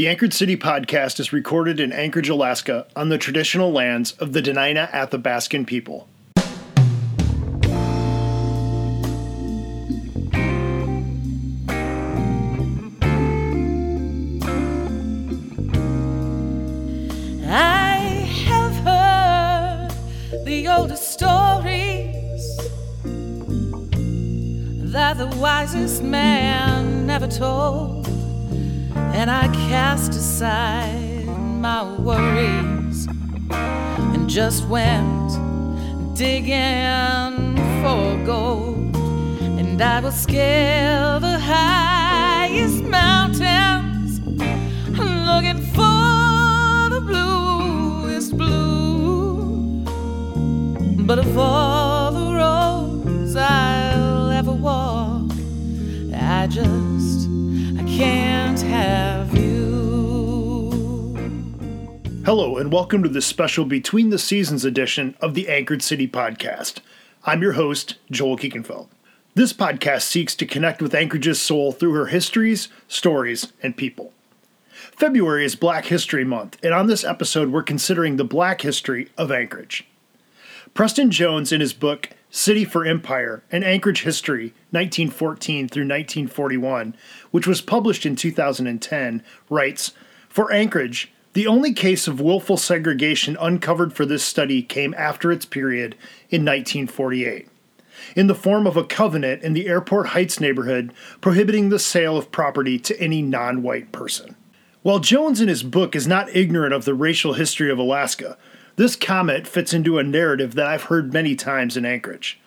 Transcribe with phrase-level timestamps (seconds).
[0.00, 4.40] The Anchored City podcast is recorded in Anchorage, Alaska, on the traditional lands of the
[4.40, 6.08] Dena'ina Athabascan people.
[17.46, 19.90] I have heard
[20.46, 22.56] the oldest stories
[24.94, 27.99] that the wisest man never told,
[29.12, 33.06] and I cast aside my worries
[33.50, 35.30] and just went
[36.16, 38.96] digging for gold,
[39.58, 44.20] and I will scale the highest mountains
[44.98, 49.84] looking for the bluest blue.
[51.04, 55.30] But of all the roads I'll ever walk,
[56.14, 57.19] I just
[57.96, 60.70] can't have you.
[62.24, 66.78] Hello, and welcome to this special Between the Seasons edition of the Anchored City podcast.
[67.24, 68.88] I'm your host, Joel Kiekenfeld.
[69.34, 74.12] This podcast seeks to connect with Anchorage's soul through her histories, stories, and people.
[74.70, 79.32] February is Black History Month, and on this episode, we're considering the Black history of
[79.32, 79.86] Anchorage.
[80.74, 86.94] Preston Jones, in his book City for Empire An Anchorage History, 1914 through 1941,
[87.30, 89.92] which was published in 2010, writes
[90.28, 95.44] For Anchorage, the only case of willful segregation uncovered for this study came after its
[95.44, 95.96] period
[96.28, 97.48] in 1948
[98.16, 102.32] in the form of a covenant in the Airport Heights neighborhood prohibiting the sale of
[102.32, 104.36] property to any non white person.
[104.82, 108.38] While Jones in his book is not ignorant of the racial history of Alaska,
[108.80, 112.40] this comment fits into a narrative that I've heard many times in Anchorage.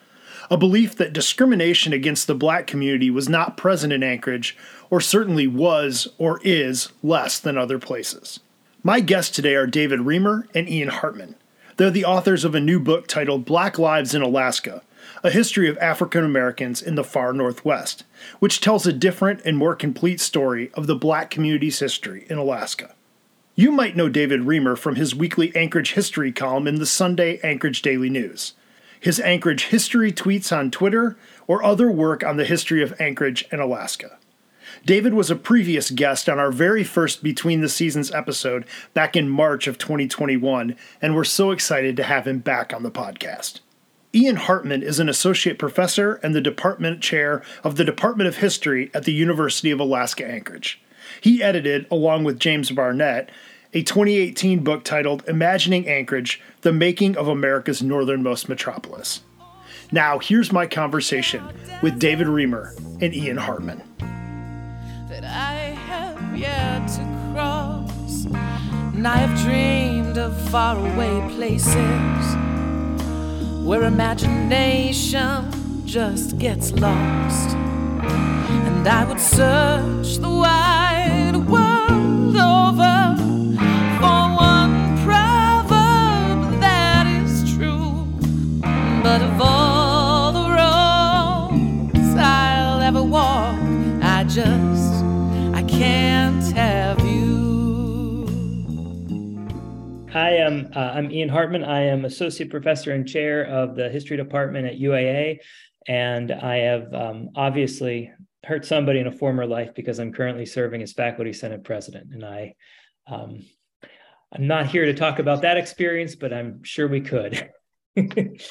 [0.49, 4.57] A belief that discrimination against the black community was not present in Anchorage,
[4.89, 8.39] or certainly was or is less than other places.
[8.81, 11.35] My guests today are David Reamer and Ian Hartman.
[11.77, 14.81] They're the authors of a new book titled Black Lives in Alaska
[15.23, 18.05] A History of African Americans in the Far Northwest,
[18.39, 22.95] which tells a different and more complete story of the black community's history in Alaska.
[23.55, 27.83] You might know David Reamer from his weekly Anchorage history column in the Sunday Anchorage
[27.83, 28.53] Daily News,
[28.99, 31.15] his Anchorage history tweets on Twitter,
[31.45, 34.17] or other work on the history of Anchorage and Alaska.
[34.87, 38.65] David was a previous guest on our very first Between the Seasons episode
[38.95, 42.89] back in March of 2021, and we're so excited to have him back on the
[42.89, 43.59] podcast.
[44.15, 48.89] Ian Hartman is an associate professor and the department chair of the Department of History
[48.95, 50.81] at the University of Alaska Anchorage.
[51.23, 53.29] He edited, along with James Barnett,
[53.71, 59.21] a 2018 book titled Imagining Anchorage The Making of America's Northernmost Metropolis.
[59.89, 61.41] Now, here's my conversation
[61.81, 63.81] with David Reamer and Ian Hartman.
[65.07, 68.25] that I have yet to cross.
[68.25, 72.35] And I have dreamed of faraway places
[73.65, 77.55] where imagination just gets lost.
[78.83, 83.15] And I would search the wide world over
[83.95, 88.05] for one proverb that is true.
[89.01, 93.57] But of all the roads I'll ever walk,
[94.01, 95.05] I just,
[95.55, 98.27] I can't have you.
[100.11, 101.63] Hi, I'm uh, I'm Ian Hartman.
[101.63, 105.39] I am associate professor and chair of the history department at UAA,
[105.87, 108.11] and I have um, obviously
[108.43, 112.25] hurt somebody in a former life because I'm currently serving as faculty senate president, and
[112.25, 112.55] I.
[113.07, 113.43] Um,
[114.35, 117.51] I'm not here to talk about that experience, but I'm sure we could.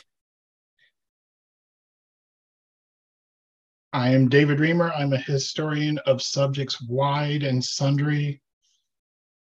[3.92, 4.92] I am David Reamer.
[4.92, 8.41] I'm a historian of subjects wide and sundry,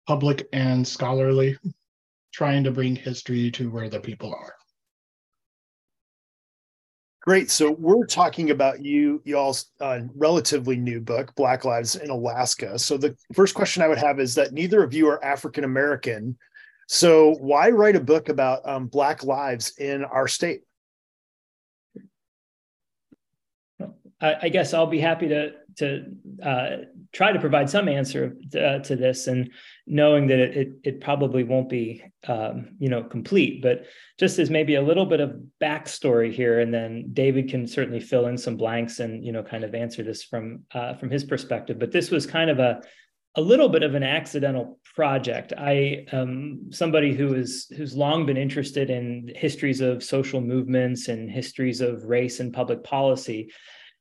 [0.08, 1.58] public and scholarly,
[2.32, 4.54] trying to bring history to where the people are.
[7.22, 7.52] Great.
[7.52, 12.80] So we're talking about you, y'all's uh, relatively new book, Black Lives in Alaska.
[12.80, 16.38] So the first question I would have is that neither of you are African American.
[16.88, 20.62] So why write a book about um, Black lives in our state?
[24.22, 26.06] I, I guess I'll be happy to to
[26.44, 26.78] uh,
[27.12, 29.50] try to provide some answer uh, to this, and
[29.88, 33.86] knowing that it it, it probably won't be um, you know complete, but
[34.20, 38.28] just as maybe a little bit of backstory here, and then David can certainly fill
[38.28, 41.80] in some blanks and you know kind of answer this from uh, from his perspective.
[41.80, 42.82] But this was kind of a
[43.36, 45.54] a little bit of an accidental project.
[45.58, 51.30] I am somebody who is who's long been interested in histories of social movements and
[51.30, 53.52] histories of race and public policy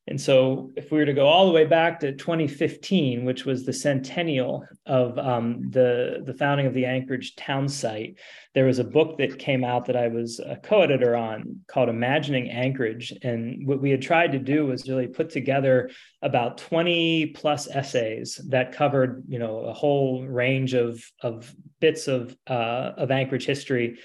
[0.08, 3.64] And so, if we were to go all the way back to 2015, which was
[3.66, 8.18] the centennial of um, the, the founding of the Anchorage town site,
[8.54, 11.90] there was a book that came out that I was a co editor on called
[11.90, 13.12] Imagining Anchorage.
[13.22, 15.90] And what we had tried to do was really put together
[16.22, 22.34] about 20 plus essays that covered you know, a whole range of, of bits of,
[22.46, 23.98] uh, of Anchorage history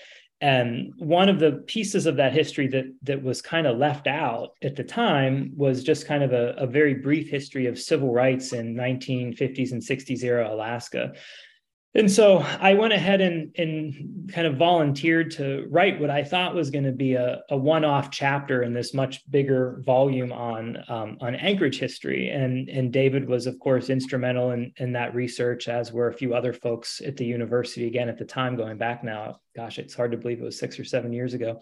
[0.44, 4.56] and one of the pieces of that history that that was kind of left out
[4.62, 8.51] at the time was just kind of a, a very brief history of civil rights
[8.51, 11.13] in 1950s and 60s era Alaska.
[11.95, 16.56] And so I went ahead and, and kind of volunteered to write what I thought
[16.56, 21.18] was going to be a, a one-off chapter in this much bigger volume on um,
[21.22, 22.30] on Anchorage history.
[22.30, 26.34] And, and David was, of course, instrumental in, in that research, as were a few
[26.34, 27.86] other folks at the university.
[27.86, 30.80] Again, at the time, going back now, gosh, it's hard to believe it was six
[30.80, 31.62] or seven years ago.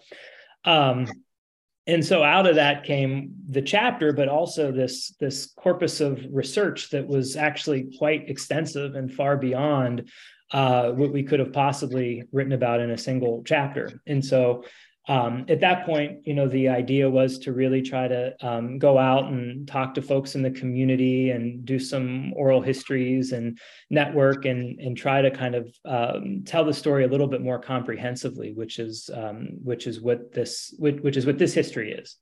[0.64, 1.06] Um,
[1.86, 6.90] and so out of that came the chapter but also this this corpus of research
[6.90, 10.08] that was actually quite extensive and far beyond
[10.52, 14.00] uh, what we could have possibly written about in a single chapter.
[14.06, 14.64] And so
[15.08, 18.98] um, at that point, you know, the idea was to really try to um, go
[18.98, 23.58] out and talk to folks in the community and do some oral histories and
[23.90, 27.58] network and and try to kind of um, tell the story a little bit more
[27.58, 32.16] comprehensively, which is um, which is what this which, which is what this history is.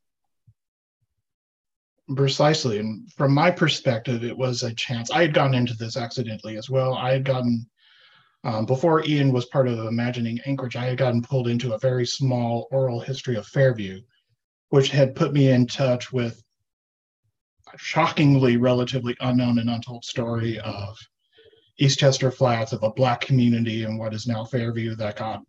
[2.16, 5.10] Precisely, and from my perspective, it was a chance.
[5.10, 6.94] I had gotten into this accidentally as well.
[6.94, 7.66] I had gotten
[8.42, 12.06] um, before Ian was part of Imagining Anchorage, I had gotten pulled into a very
[12.06, 14.00] small oral history of Fairview,
[14.70, 16.42] which had put me in touch with
[17.72, 20.96] a shockingly relatively unknown and untold story of
[21.80, 25.42] Eastchester Flats, of a Black community in what is now Fairview that got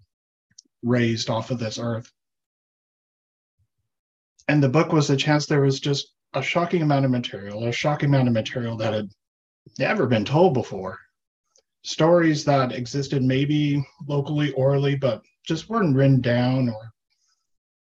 [0.84, 2.12] raised off of this earth.
[4.50, 7.72] And the book was a chance there was just a shocking amount of material, a
[7.72, 9.10] shocking amount of material that had
[9.80, 11.00] never been told before
[11.84, 16.92] stories that existed maybe locally, orally, but just weren't written down or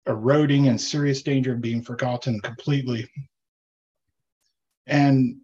[0.09, 3.09] eroding in serious danger of being forgotten completely.
[4.87, 5.37] And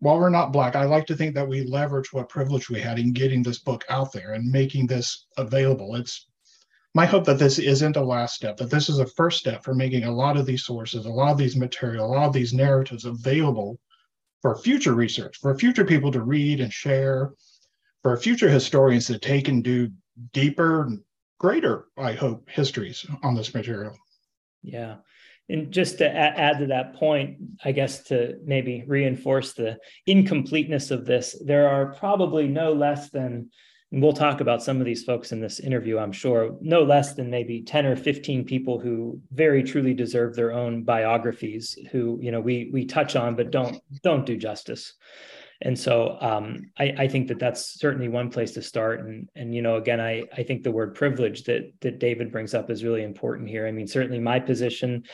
[0.00, 2.98] while we're not Black, I like to think that we leverage what privilege we had
[2.98, 5.94] in getting this book out there and making this available.
[5.96, 6.26] It's
[6.94, 9.74] my hope that this isn't a last step, that this is a first step for
[9.74, 12.52] making a lot of these sources, a lot of these material, a lot of these
[12.52, 13.78] narratives available
[14.44, 17.32] for future research, for future people to read and share,
[18.02, 19.90] for future historians to take and do
[20.34, 20.86] deeper,
[21.40, 23.96] greater, I hope, histories on this material.
[24.62, 24.96] Yeah.
[25.48, 31.06] And just to add to that point, I guess to maybe reinforce the incompleteness of
[31.06, 33.48] this, there are probably no less than,
[34.00, 37.30] we'll talk about some of these folks in this interview, I'm sure, no less than
[37.30, 42.40] maybe 10 or 15 people who very truly deserve their own biographies, who, you know,
[42.40, 44.94] we we touch on but don't don't do justice.
[45.62, 49.00] And so um, I, I, think that that's certainly one place to start.
[49.00, 52.54] And and you know again I, I think the word privilege that that david brings
[52.54, 53.66] up is really important here.
[53.66, 55.04] I mean certainly my position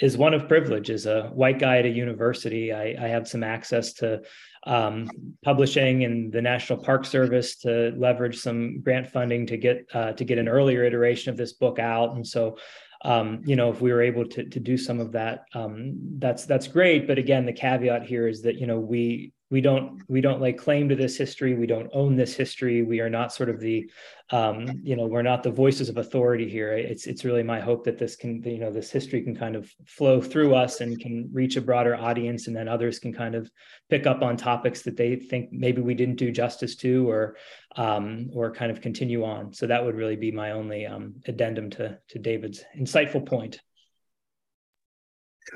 [0.00, 2.72] is one of privilege as a white guy at a university.
[2.72, 4.22] I, I have some access to
[4.66, 5.08] um,
[5.42, 10.24] publishing and the national park service to leverage some grant funding to get uh, to
[10.24, 12.56] get an earlier iteration of this book out and so
[13.04, 16.46] um, you know, if we were able to to do some of that, um, that's
[16.46, 17.06] that's great.
[17.06, 20.52] But again, the caveat here is that you know we we don't we don't lay
[20.52, 21.54] claim to this history.
[21.54, 22.82] We don't own this history.
[22.82, 23.88] We are not sort of the
[24.30, 26.72] um, you know we're not the voices of authority here.
[26.72, 29.70] It's it's really my hope that this can you know this history can kind of
[29.86, 33.48] flow through us and can reach a broader audience and then others can kind of
[33.90, 37.36] pick up on topics that they think maybe we didn't do justice to or
[37.76, 39.52] um, or kind of continue on.
[39.52, 43.60] So that would really be my only um, addendum to to david's insightful point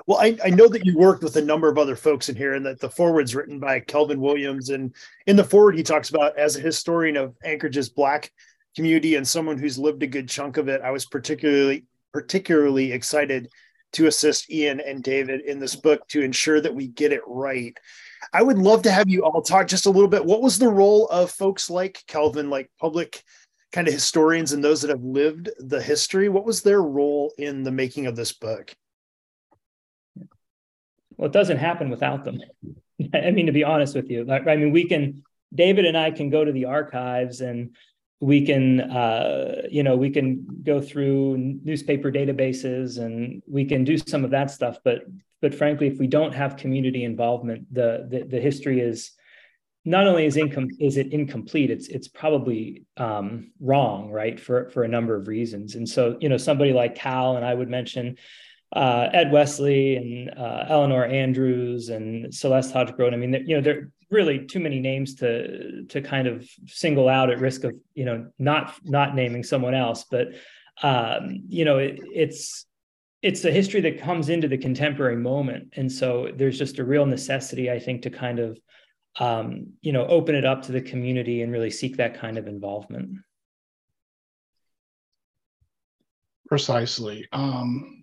[0.07, 2.54] well, I, I know that you worked with a number of other folks in here,
[2.54, 4.71] and that the forward's written by Calvin Williams.
[4.71, 4.95] And
[5.26, 8.30] in the forward, he talks about as a historian of Anchorage's Black
[8.76, 10.83] community and someone who's lived a good chunk of it.
[10.83, 13.49] I was particularly particularly excited
[13.92, 17.76] to assist Ian and David in this book to ensure that we get it right.
[18.33, 20.25] I would love to have you all talk just a little bit.
[20.25, 23.23] What was the role of folks like Calvin, like public
[23.73, 26.28] kind of historians and those that have lived the history?
[26.28, 28.75] What was their role in the making of this book?
[31.19, 32.41] Well, it doesn't happen without them.
[33.15, 35.23] I mean, to be honest with you, I mean, we can,
[35.55, 37.77] David and I can go to the archives and
[38.21, 43.99] we can, uh, you know, we can go through newspaper databases and we can do
[43.99, 44.79] some of that stuff.
[44.83, 45.03] But,
[45.41, 49.13] but frankly, if we don't have community involvement, the the, the history is
[49.85, 54.83] not only is income is it incomplete, it's it's probably um, wrong, right, for for
[54.83, 55.77] a number of reasons.
[55.77, 58.17] And so, you know, somebody like Cal and I would mention
[58.73, 63.15] uh, Ed Wesley and uh, Eleanor Andrews and Celeste Hodge Growden.
[63.15, 67.09] I mean, you know, there are really too many names to to kind of single
[67.09, 70.05] out at risk of you know not not naming someone else.
[70.11, 70.29] But
[70.83, 72.67] um, you know, it, it's
[73.23, 77.07] it's a history that comes into the contemporary moment, and so there's just a real
[77.07, 78.61] necessity, I think, to kind of
[79.19, 82.47] um, you know open it up to the community and really seek that kind of
[82.47, 83.19] involvement.
[86.49, 87.29] Precisely.
[87.33, 87.98] Um,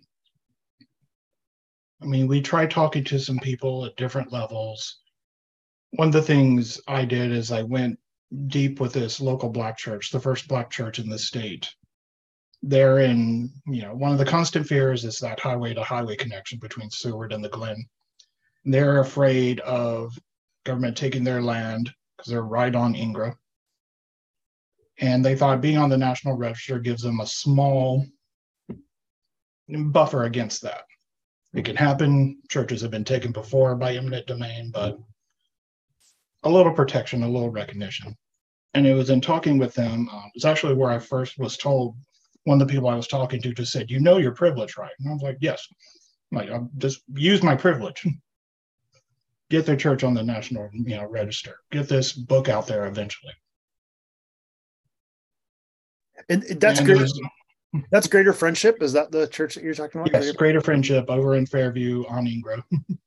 [2.02, 5.00] I mean, we tried talking to some people at different levels.
[5.92, 7.98] One of the things I did is I went
[8.48, 11.68] deep with this local black church, the first black church in the state.
[12.62, 16.58] They're in, you know, one of the constant fears is that highway to highway connection
[16.58, 17.84] between Seward and the Glenn.
[18.64, 20.12] They're afraid of
[20.64, 23.34] government taking their land because they're right on Ingra.
[24.98, 28.04] And they thought being on the National Register gives them a small
[29.68, 30.84] buffer against that.
[31.56, 32.38] It can happen.
[32.50, 34.98] Churches have been taken before by eminent domain, but
[36.42, 38.14] a little protection, a little recognition.
[38.74, 41.96] And it was in talking with them, um, it's actually where I first was told,
[42.44, 44.92] one of the people I was talking to just said, You know your privilege, right?
[44.98, 45.66] And I was like, Yes.
[46.30, 48.06] I'm like, I'll just use my privilege.
[49.50, 51.60] Get their church on the national you know, register.
[51.70, 53.32] Get this book out there eventually.
[56.28, 57.10] And that's and great.
[57.90, 58.82] That's Greater Friendship.
[58.82, 60.12] Is that the church that you're talking about?
[60.12, 62.62] Yes, Greater Friendship over in Fairview on Ingra.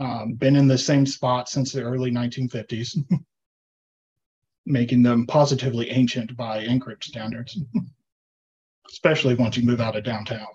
[0.00, 2.98] um, been in the same spot since the early 1950s,
[4.66, 7.58] making them positively ancient by Anchorage standards,
[8.90, 10.46] especially once you move out of downtown.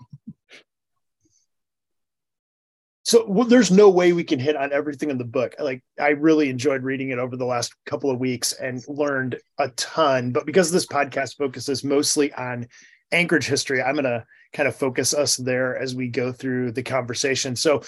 [3.08, 5.54] So well, there's no way we can hit on everything in the book.
[5.58, 9.70] Like I really enjoyed reading it over the last couple of weeks and learned a
[9.70, 10.30] ton.
[10.30, 12.66] But because this podcast focuses mostly on
[13.10, 16.82] Anchorage history, I'm going to kind of focus us there as we go through the
[16.82, 17.56] conversation.
[17.56, 17.82] So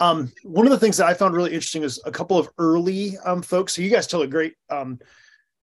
[0.00, 3.16] um, one of the things that I found really interesting is a couple of early
[3.18, 3.76] um, folks.
[3.76, 4.98] So you guys tell a great um,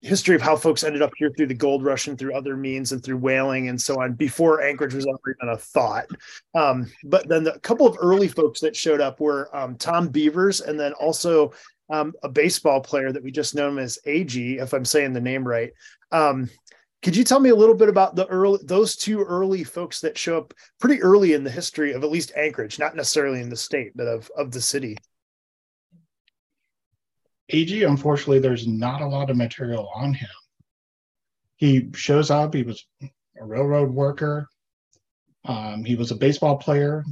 [0.02, 2.92] history of how folks ended up here through the gold rush and through other means
[2.92, 6.08] and through whaling and so on before Anchorage was ever even a thought.
[6.56, 10.10] Um, but then the, a couple of early folks that showed up were um, Tom
[10.10, 11.54] Bevers and then also
[11.92, 15.22] um, a baseball player that we just know him as AG, if I'm saying the
[15.22, 15.72] name right.
[16.12, 16.50] Um,
[17.04, 20.18] could you tell me a little bit about the early those two early folks that
[20.18, 23.56] show up pretty early in the history of at least Anchorage, not necessarily in the
[23.56, 24.98] state, but of of the city?
[27.52, 30.30] AG, unfortunately, there's not a lot of material on him.
[31.58, 34.48] He shows up, he was a railroad worker,
[35.46, 37.04] um, he was a baseball player.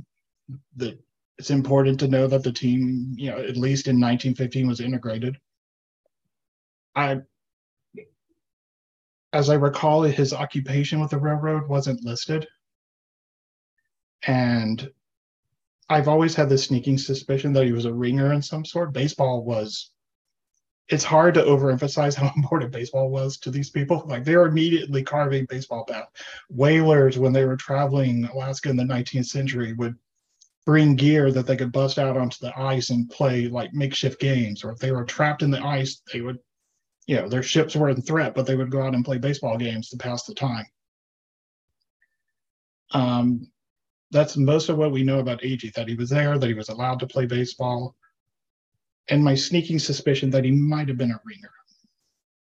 [0.78, 0.98] The,
[1.38, 5.38] it's important to know that the team, you know, at least in 1915 was integrated.
[6.96, 7.22] I,
[9.32, 12.48] as I recall, his occupation with the railroad wasn't listed.
[14.24, 14.90] And
[15.90, 18.94] I've always had this sneaking suspicion that he was a ringer in some sort.
[18.94, 19.92] Baseball was
[20.90, 24.04] it's hard to overemphasize how important baseball was to these people.
[24.08, 26.10] Like they were immediately carving baseball bat.
[26.50, 29.96] Whalers, when they were traveling Alaska in the 19th century, would
[30.66, 34.64] bring gear that they could bust out onto the ice and play like makeshift games.
[34.64, 36.40] Or if they were trapped in the ice, they would,
[37.08, 39.58] you know, their ships were in threat, but they would go out and play baseball
[39.58, 40.66] games to pass the time.
[42.92, 43.52] Um,
[44.12, 46.70] that's most of what we know about AG, that he was there, that he was
[46.70, 47.96] allowed to play baseball
[49.10, 51.52] and my sneaking suspicion that he might have been a ringer.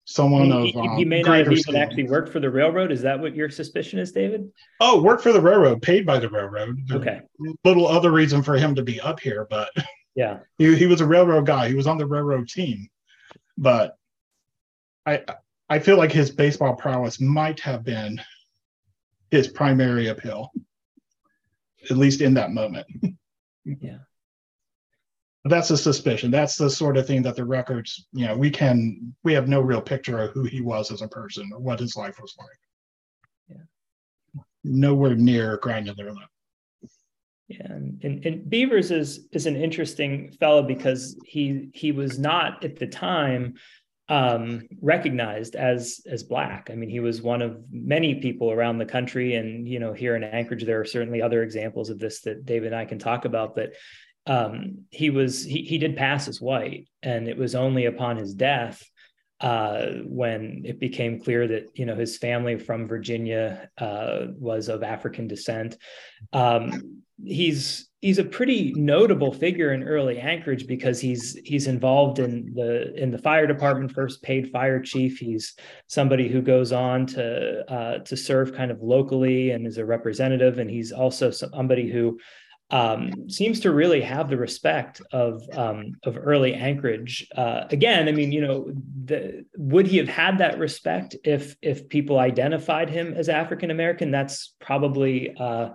[0.04, 2.90] Someone he, of um, he may not have even actually worked for the railroad.
[2.90, 4.50] Is that what your suspicion is, David?
[4.80, 6.76] Oh, worked for the railroad, paid by the railroad.
[6.90, 7.20] Okay.
[7.64, 9.70] Little other reason for him to be up here, but
[10.14, 11.68] yeah, he, he was a railroad guy.
[11.68, 12.88] He was on the railroad team,
[13.56, 13.96] but
[15.06, 15.22] I
[15.68, 18.20] I feel like his baseball prowess might have been
[19.30, 20.50] his primary appeal,
[21.88, 22.86] at least in that moment.
[23.64, 23.98] Yeah
[25.44, 26.30] that's a suspicion.
[26.30, 29.60] That's the sort of thing that the records, you know, we can we have no
[29.60, 32.48] real picture of who he was as a person or what his life was like.
[33.48, 34.42] Yeah.
[34.64, 36.28] Nowhere near granular enough.
[37.48, 42.64] Yeah, and, and, and Bevers is is an interesting fellow because he he was not
[42.64, 43.54] at the time
[44.08, 46.68] um, recognized as as black.
[46.70, 50.16] I mean, he was one of many people around the country, and you know, here
[50.16, 53.24] in Anchorage, there are certainly other examples of this that David and I can talk
[53.24, 53.54] about.
[53.54, 53.72] But
[54.26, 58.34] um, he was he, he did pass as white, and it was only upon his
[58.34, 58.82] death
[59.40, 64.82] uh, when it became clear that you know his family from Virginia uh, was of
[64.82, 65.76] African descent.
[66.32, 72.52] Um, he's he's a pretty notable figure in early Anchorage because he's he's involved in
[72.54, 75.18] the in the fire department, first paid fire chief.
[75.18, 75.54] He's
[75.88, 80.58] somebody who goes on to uh, to serve kind of locally and is a representative,
[80.58, 82.18] and he's also somebody who
[82.72, 87.28] um, seems to really have the respect of um, of early Anchorage.
[87.36, 88.72] Uh, again, I mean, you know,
[89.04, 94.10] the, would he have had that respect if if people identified him as African American?
[94.10, 95.70] That's probably uh,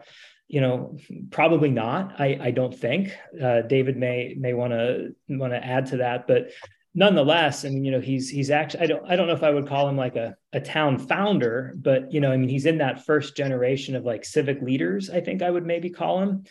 [0.48, 0.98] you know
[1.30, 5.86] probably not i i don't think uh, david may may want to want to add
[5.86, 6.52] to that but
[6.96, 9.50] nonetheless i mean you know he's he's actually i don't i don't know if i
[9.50, 12.78] would call him like a, a town founder but you know i mean he's in
[12.78, 16.46] that first generation of like civic leaders i think i would maybe call him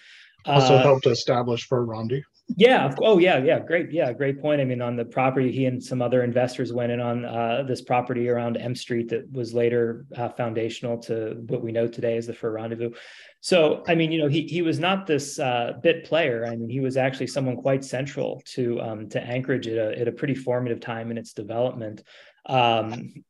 [0.46, 2.22] also uh, helped establish Fur Rondy
[2.54, 2.94] yeah.
[3.02, 3.38] Oh, yeah.
[3.38, 3.58] Yeah.
[3.58, 3.90] Great.
[3.90, 4.12] Yeah.
[4.12, 4.60] Great point.
[4.60, 7.82] I mean, on the property, he and some other investors went in on uh, this
[7.82, 12.28] property around M Street that was later uh, foundational to what we know today as
[12.28, 12.92] the Fur Rendezvous.
[13.40, 16.46] So, I mean, you know, he he was not this uh, bit player.
[16.46, 20.08] I mean, he was actually someone quite central to um, to Anchorage at a, at
[20.08, 22.04] a pretty formative time in its development.
[22.46, 23.24] Um,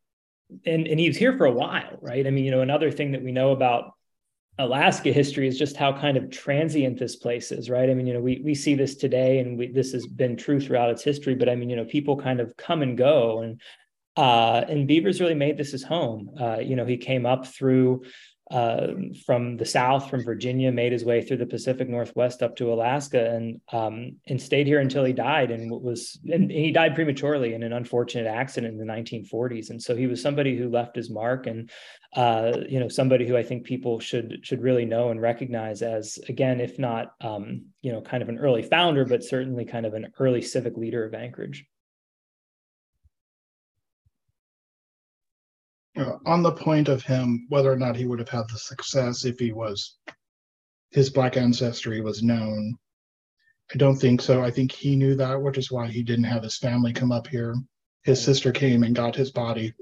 [0.66, 2.26] and and he was here for a while, right?
[2.26, 3.92] I mean, you know, another thing that we know about
[4.58, 7.90] Alaska history is just how kind of transient this place is, right?
[7.90, 10.60] I mean, you know, we we see this today, and we, this has been true
[10.60, 11.34] throughout its history.
[11.34, 13.60] But I mean, you know, people kind of come and go, and
[14.16, 16.30] uh, and Bevers really made this his home.
[16.40, 18.04] Uh, you know, he came up through
[18.50, 18.88] uh,
[19.24, 23.30] from the south, from Virginia, made his way through the Pacific Northwest up to Alaska,
[23.30, 25.50] and um, and stayed here until he died.
[25.50, 29.70] And was and he died prematurely in an unfortunate accident in the 1940s.
[29.70, 31.68] And so he was somebody who left his mark, and
[32.14, 36.18] uh, you know somebody who I think people should should really know and recognize as
[36.28, 39.94] again, if not um, you know kind of an early founder, but certainly kind of
[39.94, 41.66] an early civic leader of Anchorage.
[45.96, 49.24] Uh, on the point of him, whether or not he would have had the success
[49.24, 49.96] if he was
[50.90, 52.74] his black ancestry was known.
[53.74, 54.42] I don't think so.
[54.42, 57.26] I think he knew that, which is why he didn't have his family come up
[57.26, 57.54] here.
[58.04, 59.74] His sister came and got his body,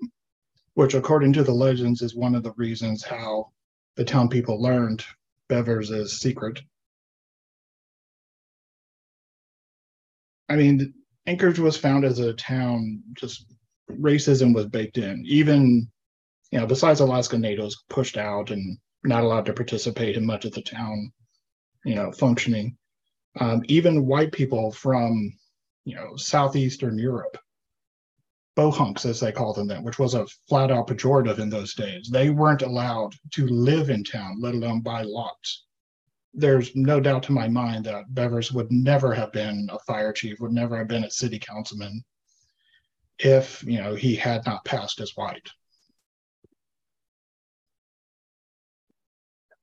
[0.75, 3.53] which, according to the legends, is one of the reasons how
[3.97, 5.05] the town people learned
[5.49, 6.61] Bevers' secret.
[10.49, 10.95] I mean,
[11.27, 13.47] Anchorage was found as a town, just
[13.91, 15.23] racism was baked in.
[15.27, 15.91] Even
[16.51, 20.53] you know, besides Alaska natives pushed out and not allowed to participate in much of
[20.53, 21.13] the town,
[21.85, 22.77] you know, functioning.
[23.41, 25.33] Um, even white people from,
[25.85, 27.37] you know, southeastern Europe,
[28.57, 32.09] bohunks as they called them then, which was a flat out pejorative in those days,
[32.09, 35.65] they weren't allowed to live in town, let alone buy lots.
[36.33, 40.39] There's no doubt to my mind that Bevers would never have been a fire chief,
[40.41, 42.05] would never have been a city councilman
[43.19, 45.49] if, you know, he had not passed as white.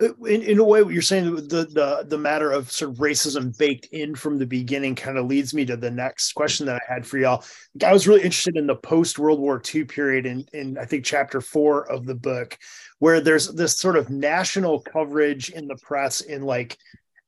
[0.01, 3.55] In, in a way what you're saying the, the the matter of sort of racism
[3.57, 6.93] baked in from the beginning kind of leads me to the next question that i
[6.93, 7.43] had for y'all.
[7.85, 11.05] I was really interested in the post world war ii period in, in i think
[11.05, 12.57] chapter four of the book
[12.99, 16.77] where there's this sort of national coverage in the press in like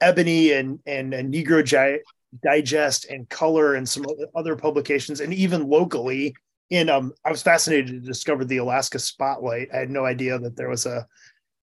[0.01, 2.03] ebony and and, and negro Gi-
[2.43, 4.05] digest and color and some
[4.35, 6.35] other publications and even locally
[6.71, 9.67] in um i was fascinated to discover the alaska spotlight.
[9.73, 11.05] I had no idea that there was a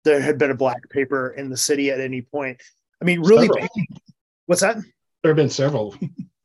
[0.08, 2.62] there had been a black paper in the city at any point.
[3.02, 3.50] I mean, really,
[4.46, 4.78] what's that?
[5.22, 5.96] There have been several.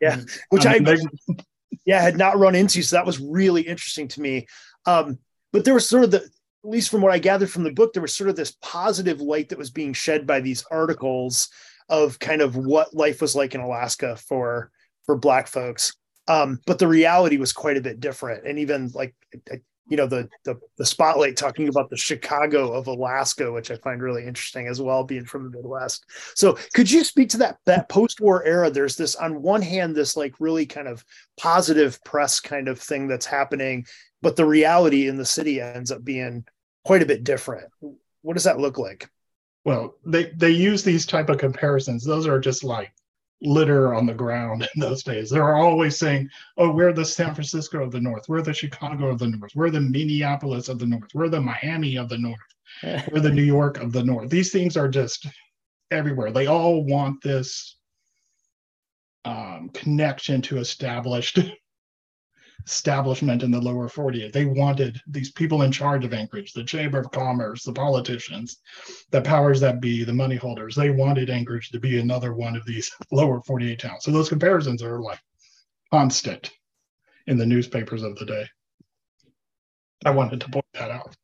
[0.01, 0.21] Yeah,
[0.51, 0.99] which I, mean,
[1.29, 1.35] I
[1.87, 4.47] yeah had not run into, so that was really interesting to me.
[4.85, 5.19] Um,
[5.53, 7.93] but there was sort of the, at least from what I gathered from the book,
[7.93, 11.49] there was sort of this positive light that was being shed by these articles
[11.89, 14.71] of kind of what life was like in Alaska for
[15.05, 15.95] for Black folks.
[16.29, 19.15] Um, but the reality was quite a bit different, and even like
[19.51, 23.77] I, you know the, the, the spotlight talking about the Chicago of Alaska, which I
[23.77, 26.05] find really interesting as well, being from the Midwest.
[26.35, 28.71] So, could you speak to that that post war era?
[28.71, 31.05] There's this on one hand, this like really kind of
[31.37, 33.87] positive press kind of thing that's happening,
[34.21, 36.45] but the reality in the city ends up being
[36.85, 37.69] quite a bit different.
[38.23, 39.09] What does that look like?
[39.65, 42.05] Well, they they use these type of comparisons.
[42.05, 42.93] Those are just like
[43.43, 45.31] litter on the ground in those days.
[45.31, 48.29] They were always saying, "Oh, we're the San Francisco of the North.
[48.29, 49.53] We're the Chicago of the North.
[49.55, 51.11] We're the Minneapolis of the North.
[51.15, 52.39] We're the Miami of the North.
[53.13, 55.27] we're the New York of the North." These things are just
[55.91, 56.31] everywhere.
[56.31, 57.77] They all want this
[59.25, 61.39] um, connection to established
[62.67, 64.33] establishment in the lower 48.
[64.33, 68.61] They wanted these people in charge of Anchorage, the Chamber of Commerce, the politicians,
[69.11, 70.75] the powers that be, the money holders.
[70.75, 74.05] They wanted Anchorage to be another one of these lower 48 towns.
[74.05, 75.21] So those comparisons are like
[75.91, 76.51] constant
[77.27, 78.47] in the newspapers of the day.
[80.05, 81.15] I wanted to point that out.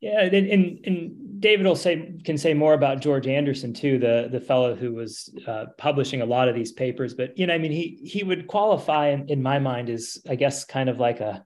[0.00, 4.28] Yeah, and, and, and David will say can say more about George Anderson too, the
[4.30, 7.14] the fellow who was uh, publishing a lot of these papers.
[7.14, 10.36] But you know, I mean, he he would qualify in, in my mind as I
[10.36, 11.44] guess kind of like a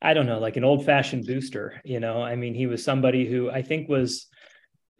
[0.00, 1.80] I don't know, like an old fashioned booster.
[1.84, 4.28] You know, I mean, he was somebody who I think was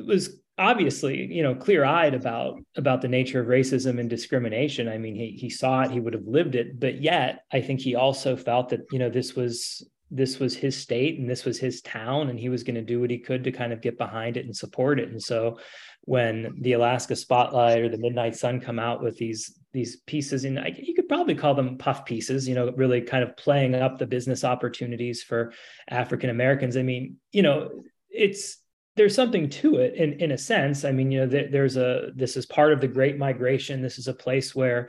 [0.00, 4.88] was obviously you know clear eyed about about the nature of racism and discrimination.
[4.88, 7.80] I mean, he he saw it, he would have lived it, but yet I think
[7.80, 11.58] he also felt that you know this was this was his state and this was
[11.58, 13.96] his town and he was going to do what he could to kind of get
[13.96, 15.08] behind it and support it.
[15.08, 15.58] And so
[16.04, 20.58] when the alaska spotlight or the midnight sun come out with these these pieces and
[20.76, 24.06] you could probably call them puff pieces you know really kind of playing up the
[24.06, 25.52] business opportunities for
[25.88, 26.76] african americans.
[26.76, 27.70] I mean you know
[28.10, 28.58] it's
[28.96, 32.10] there's something to it in in a sense i mean you know there, there's a
[32.14, 34.88] this is part of the great migration this is a place where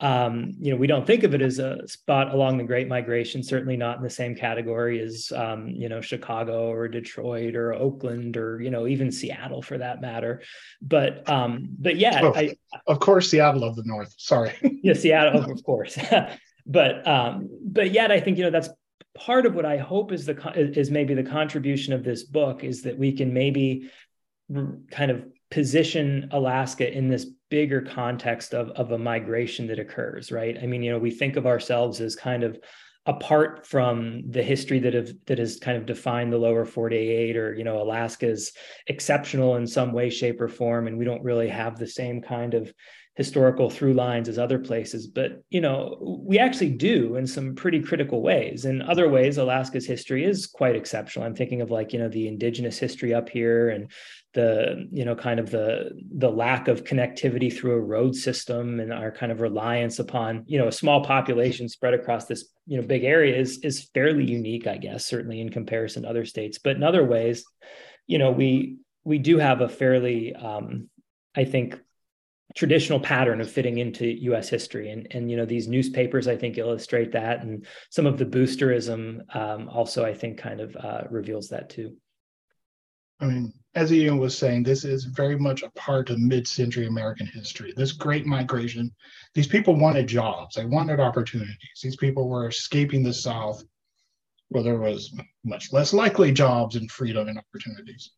[0.00, 3.42] um, you know, we don't think of it as a spot along the Great Migration.
[3.42, 8.36] Certainly not in the same category as um, you know Chicago or Detroit or Oakland
[8.36, 10.42] or you know even Seattle for that matter.
[10.82, 12.56] But um, but yeah, oh, I,
[12.88, 14.14] of course, Seattle of the North.
[14.18, 14.52] Sorry.
[14.82, 15.96] yeah, Seattle, of course.
[16.66, 18.70] but um, but yet, I think you know that's
[19.14, 22.82] part of what I hope is the is maybe the contribution of this book is
[22.82, 23.90] that we can maybe
[24.90, 30.58] kind of position Alaska in this bigger context of, of a migration that occurs, right?
[30.60, 32.58] I mean, you know, we think of ourselves as kind of
[33.06, 37.54] apart from the history that have that has kind of defined the lower 48 or
[37.54, 38.52] you know Alaska's
[38.86, 42.54] exceptional in some way shape or form and we don't really have the same kind
[42.54, 42.72] of
[43.16, 47.80] historical through lines as other places but you know we actually do in some pretty
[47.80, 48.64] critical ways.
[48.64, 51.24] In other ways alaska's history is quite exceptional.
[51.24, 53.90] I'm thinking of like you know the indigenous history up here and
[54.32, 58.92] the you know kind of the the lack of connectivity through a road system and
[58.92, 62.86] our kind of reliance upon you know a small population spread across this you know
[62.86, 66.58] big area is is fairly unique i guess certainly in comparison to other states.
[66.58, 67.44] But in other ways
[68.06, 70.88] you know we we do have a fairly um,
[71.36, 71.78] i think
[72.54, 74.48] traditional pattern of fitting into U.S.
[74.48, 78.26] history, and and you know these newspapers I think illustrate that, and some of the
[78.26, 81.96] boosterism um, also I think kind of uh, reveals that too.
[83.20, 87.26] I mean, as Ian was saying, this is very much a part of mid-century American
[87.26, 87.72] history.
[87.76, 88.92] This great migration,
[89.34, 91.80] these people wanted jobs, they wanted opportunities.
[91.82, 93.64] These people were escaping the South,
[94.48, 95.14] where there was
[95.44, 98.10] much less likely jobs and freedom and opportunities.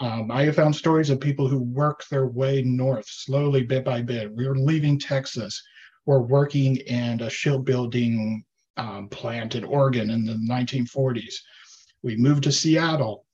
[0.00, 4.00] Um, I have found stories of people who worked their way north slowly, bit by
[4.00, 4.34] bit.
[4.34, 5.62] We were leaving Texas,
[6.06, 8.44] we're working in a shipbuilding
[8.78, 11.34] um, plant in Oregon in the 1940s.
[12.02, 13.26] We moved to Seattle.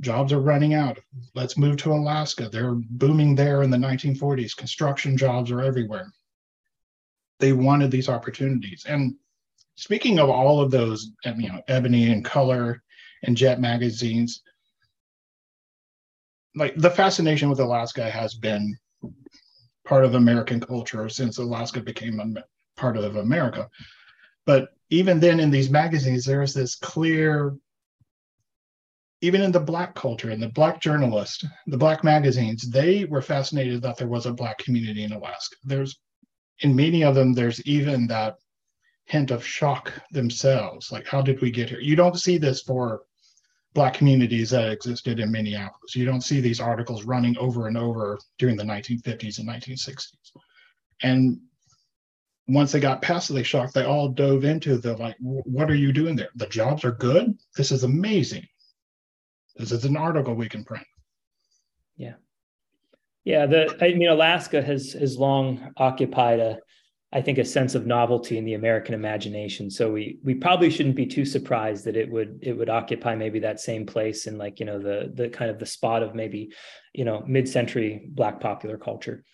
[0.00, 0.98] Jobs are running out.
[1.34, 2.48] Let's move to Alaska.
[2.48, 4.56] They're booming there in the 1940s.
[4.56, 6.12] Construction jobs are everywhere.
[7.40, 8.84] They wanted these opportunities.
[8.88, 9.16] And
[9.74, 12.82] speaking of all of those, you know, Ebony and Color
[13.24, 14.42] and Jet magazines,
[16.56, 18.76] like the fascination with Alaska has been
[19.84, 22.42] part of American culture since Alaska became a
[22.80, 23.68] part of America.
[24.46, 27.54] But even then, in these magazines, there is this clear,
[29.20, 33.82] even in the Black culture and the Black journalists, the Black magazines, they were fascinated
[33.82, 35.56] that there was a Black community in Alaska.
[35.64, 35.98] There's,
[36.60, 38.36] in many of them, there's even that
[39.04, 40.90] hint of shock themselves.
[40.90, 41.80] Like, how did we get here?
[41.80, 43.02] You don't see this for
[43.76, 45.94] black communities that existed in Minneapolis.
[45.94, 50.08] You don't see these articles running over and over during the 1950s and 1960s.
[51.02, 51.38] And
[52.48, 55.92] once they got past the shock, they all dove into the like, what are you
[55.92, 56.30] doing there?
[56.36, 57.36] The jobs are good.
[57.54, 58.46] This is amazing.
[59.56, 60.86] This is an article we can print.
[61.98, 62.14] Yeah.
[63.24, 63.44] Yeah.
[63.44, 66.58] The I mean, Alaska has has long occupied a
[67.16, 69.70] I think a sense of novelty in the American imagination.
[69.70, 73.38] So we we probably shouldn't be too surprised that it would it would occupy maybe
[73.38, 76.52] that same place in like you know the the kind of the spot of maybe
[76.92, 79.24] you know mid-century Black popular culture.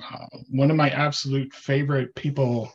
[0.00, 2.72] Uh, one of my absolute favorite people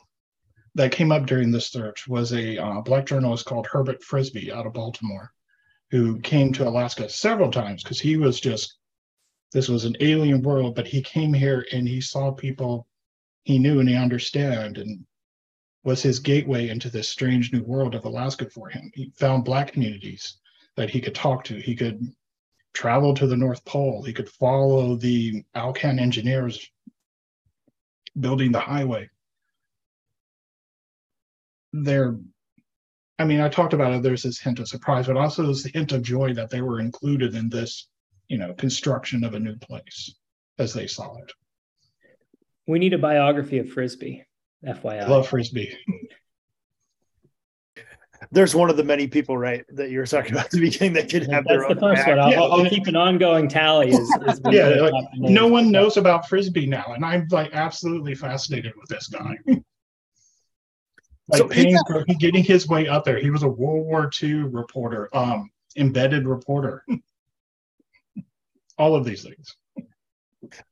[0.75, 4.65] that came up during this search was a uh, black journalist called Herbert Frisby out
[4.65, 5.31] of Baltimore,
[5.89, 8.77] who came to Alaska several times because he was just
[9.53, 12.85] this was an alien world, but he came here and he saw people
[13.47, 15.05] he knew and he understood and
[15.85, 18.91] was his gateway into this strange new world of Alaska for him.
[18.93, 20.35] He found black communities
[20.75, 21.55] that he could talk to.
[21.55, 22.13] He could
[22.73, 24.03] travel to the North Pole.
[24.03, 26.69] He could follow the Alcan engineers
[28.19, 29.09] building the highway.
[31.71, 32.17] There,
[33.17, 34.03] I mean, I talked about it.
[34.03, 37.33] There's this hint of surprise, but also the hint of joy that they were included
[37.33, 37.87] in this,
[38.27, 40.13] you know, construction of a new place
[40.59, 41.31] as they saw it.
[42.67, 44.25] We need a biography of Frisby,
[44.65, 45.03] FYI.
[45.03, 45.77] I love Frisby.
[48.31, 50.93] there's one of the many people, right, that you were talking about at the beginning
[50.93, 51.95] that could have That's their the own.
[51.95, 52.19] first one.
[52.19, 52.41] I'll, Yeah.
[52.41, 53.91] I'll keep an ongoing tally.
[53.91, 55.33] As, as Yeah, like, up the names.
[55.33, 59.35] no one knows about Frisby now, and I'm like absolutely fascinated with this guy.
[59.47, 63.19] like So he paying for getting his way up there.
[63.19, 66.83] He was a World War II reporter, um, embedded reporter.
[68.77, 69.55] All of these things.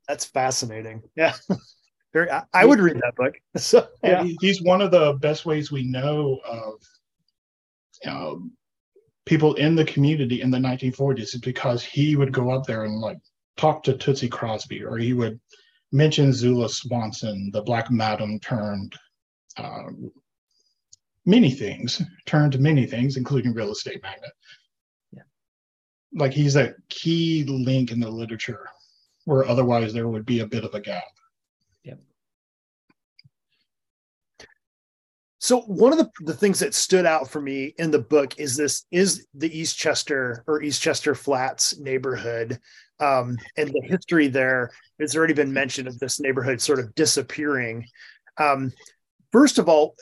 [0.10, 1.04] That's fascinating.
[1.16, 1.36] Yeah.
[2.16, 3.36] Very, I, I would read that book.
[3.58, 4.26] So Yeah.
[4.40, 6.74] He's one of the best ways we know of
[8.08, 8.54] um,
[9.26, 13.02] people in the community in the 1940s is because he would go up there and
[13.02, 13.18] like
[13.58, 15.38] talk to Tootsie Crosby, or he would
[15.92, 18.96] mention Zula Swanson, the Black Madam turned
[19.58, 19.84] uh,
[21.26, 24.32] many things, turned many things, including real estate magnate.
[25.12, 25.24] Yeah.
[26.14, 28.70] Like he's a key link in the literature
[29.26, 31.04] where otherwise there would be a bit of a gap.
[35.46, 38.58] So one of the, the things that stood out for me in the book is
[38.58, 42.60] this is the Eastchester or Eastchester Flats neighborhood.
[43.00, 47.86] Um, and the history there has already been mentioned of this neighborhood sort of disappearing.
[48.40, 48.72] Um,
[49.32, 49.94] first of all,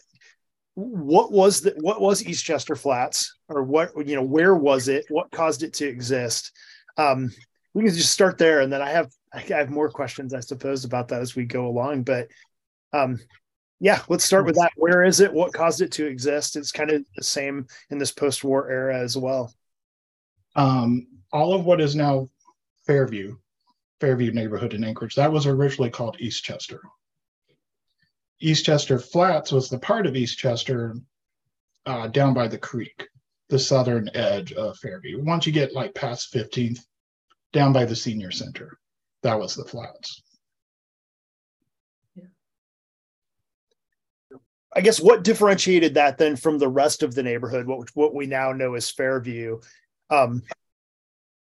[0.76, 5.04] what was the what was Eastchester Flats or what you know where was it?
[5.10, 6.54] What caused it to exist?
[6.96, 7.30] Um,
[7.74, 10.86] we can just start there, and then I have I have more questions, I suppose,
[10.86, 12.04] about that as we go along.
[12.04, 12.30] But
[12.94, 13.20] um,
[13.84, 14.72] yeah, let's start with that.
[14.78, 15.34] Where is it?
[15.34, 16.56] What caused it to exist?
[16.56, 19.54] It's kind of the same in this post-war era as well.
[20.56, 22.30] um, all of what is now
[22.88, 23.36] Fairview,
[24.00, 26.80] Fairview neighborhood in Anchorage, that was originally called Eastchester.
[28.42, 30.98] Eastchester Flats was the part of Eastchester
[31.86, 33.08] uh, down by the creek,
[33.50, 35.22] the southern edge of Fairview.
[35.24, 36.80] Once you get like past 15th,
[37.52, 38.78] down by the senior center,
[39.24, 40.22] that was the flats.
[44.76, 48.26] I guess what differentiated that then from the rest of the neighborhood, what what we
[48.26, 49.60] now know as Fairview,
[50.10, 50.42] um,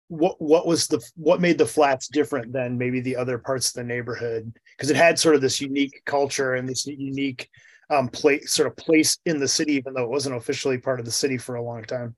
[0.08, 3.73] what what was the what made the flats different than maybe the other parts of
[3.75, 4.51] the neighborhood?
[4.75, 7.49] Because it had sort of this unique culture and this unique
[7.89, 11.05] um, place, sort of place in the city, even though it wasn't officially part of
[11.05, 12.15] the city for a long time.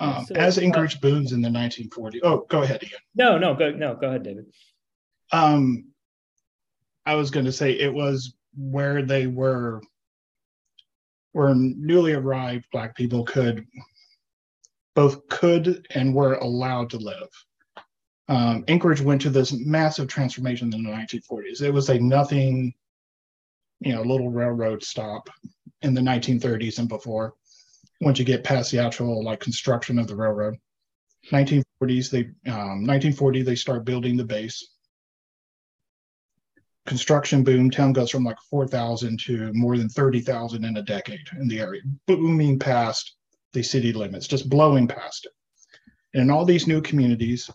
[0.00, 2.20] Um, So, as uh, Anchorage booms in the 1940s.
[2.22, 2.92] Oh, go ahead, Ian.
[3.14, 4.46] No, no, go no, go ahead, David.
[5.32, 5.86] Um,
[7.06, 9.82] I was going to say it was where they were,
[11.32, 13.66] where newly arrived Black people could,
[14.94, 17.28] both could and were allowed to live.
[18.28, 21.60] Um, Anchorage went to this massive transformation in the 1940s.
[21.60, 22.72] It was a nothing,
[23.80, 25.28] you know, little railroad stop
[25.82, 27.34] in the 1930s and before.
[28.00, 30.56] Once you get past the actual like construction of the railroad,
[31.32, 34.73] 1940s they um, 1940 they start building the base
[36.86, 37.70] construction boom.
[37.70, 41.82] Town goes from like 4,000 to more than 30,000 in a decade in the area,
[42.06, 43.16] booming past
[43.52, 45.32] the city limits, just blowing past it.
[46.12, 47.50] And in all these new communities,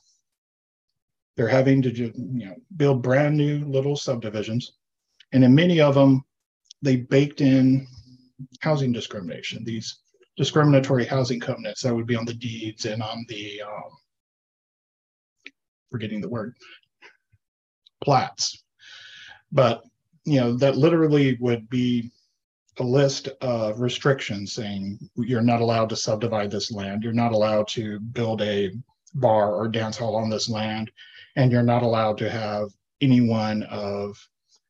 [1.38, 4.74] they're having to you know build brand new little subdivisions,
[5.32, 6.24] and in many of them,
[6.82, 7.88] they baked in
[8.60, 9.64] housing discrimination.
[9.64, 10.00] These
[10.36, 13.92] discriminatory housing covenants that would be on the deeds and on the um,
[15.92, 16.56] forgetting the word
[18.04, 18.64] plats
[19.52, 19.84] but
[20.26, 22.12] you know that literally would be
[22.80, 27.04] a list of restrictions saying you're not allowed to subdivide this land.
[27.04, 28.72] You're not allowed to build a
[29.16, 30.92] bar or dance hall on this land.
[31.36, 32.70] And you're not allowed to have
[33.02, 34.18] anyone of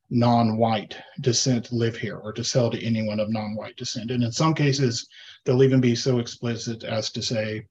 [0.10, 4.12] non-white descent live here or to sell to anyone of non-white descent.
[4.12, 5.08] And in some cases
[5.46, 7.66] they'll even be so explicit as to say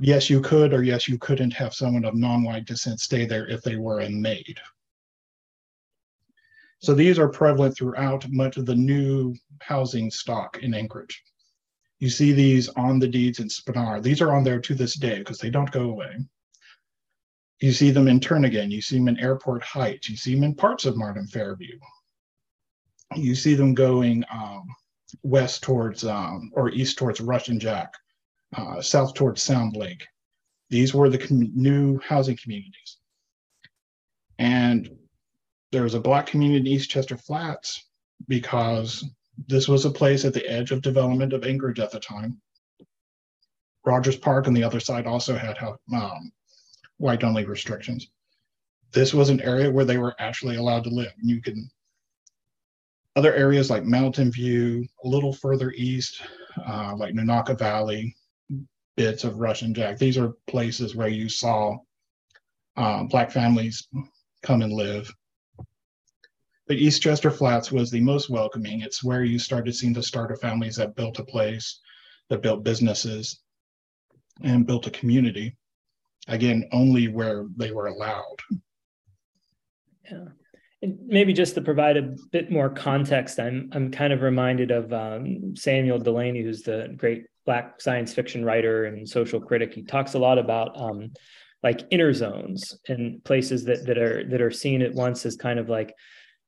[0.00, 3.62] yes you could or yes you couldn't have someone of non-white descent stay there if
[3.62, 4.58] they were a maid
[6.80, 11.22] so these are prevalent throughout much of the new housing stock in Anchorage.
[11.98, 14.02] You see these on the deeds in Spenard.
[14.02, 16.16] These are on there to this day because they don't go away.
[17.60, 18.70] You see them in Turnagain.
[18.70, 20.08] You see them in Airport Heights.
[20.08, 21.76] You see them in parts of Martin Fairview.
[23.16, 24.68] You see them going um,
[25.24, 27.92] west towards um, or east towards Russian Jack,
[28.56, 30.06] uh, south towards Sand Lake.
[30.70, 32.98] These were the new housing communities.
[34.38, 34.88] And
[35.72, 37.84] there was a black community in Eastchester Flats
[38.26, 39.04] because
[39.46, 42.40] this was a place at the edge of development of Anchorage at the time.
[43.84, 45.56] Rogers Park on the other side also had
[45.94, 46.32] um,
[46.96, 48.10] white only restrictions.
[48.92, 51.12] This was an area where they were actually allowed to live.
[51.22, 51.70] You can
[53.16, 56.22] other areas like Mountain View, a little further east,
[56.66, 58.14] uh, like Nunaka Valley,
[58.96, 59.98] bits of Russian Jack.
[59.98, 61.78] These are places where you saw
[62.76, 63.88] uh, black families
[64.42, 65.12] come and live
[66.68, 68.82] but Eastchester Flats was the most welcoming.
[68.82, 71.80] It's where you started seeing the starter families that built a place,
[72.28, 73.40] that built businesses,
[74.42, 75.56] and built a community.
[76.28, 78.36] Again, only where they were allowed.
[80.10, 80.26] Yeah.
[80.82, 84.92] And maybe just to provide a bit more context, I'm I'm kind of reminded of
[84.92, 89.72] um, Samuel Delany, who's the great Black science fiction writer and social critic.
[89.72, 91.12] He talks a lot about um,
[91.62, 95.58] like inner zones and places that that are that are seen at once as kind
[95.58, 95.94] of like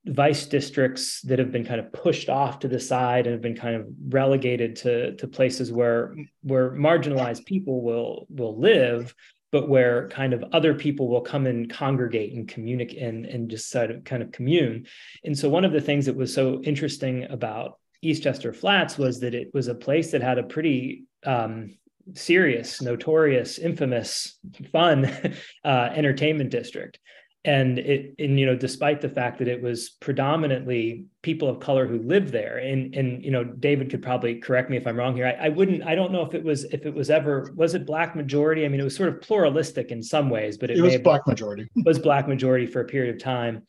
[0.07, 3.57] vice districts that have been kind of pushed off to the side and have been
[3.57, 9.15] kind of relegated to to places where where marginalized people will will live
[9.53, 13.69] but where kind of other people will come and congregate and communicate and, and just
[13.69, 14.87] sort of kind of commune.
[15.25, 19.35] And so one of the things that was so interesting about Eastchester Flats was that
[19.35, 21.77] it was a place that had a pretty um,
[22.15, 24.39] serious, notorious, infamous,
[24.73, 25.35] fun
[25.65, 26.99] uh, entertainment district
[27.47, 31.87] and it and you know despite the fact that it was predominantly people of color
[31.87, 35.17] who lived there and and you know david could probably correct me if i'm wrong
[35.17, 35.27] here.
[35.27, 37.87] I, I, wouldn't i don't know if it was if it was ever was it
[37.87, 38.67] black majority?
[38.67, 41.27] I mean it was sort of pluralistic in some ways but it, it was black
[41.27, 41.67] majority.
[41.85, 43.67] was black majority for a period of time.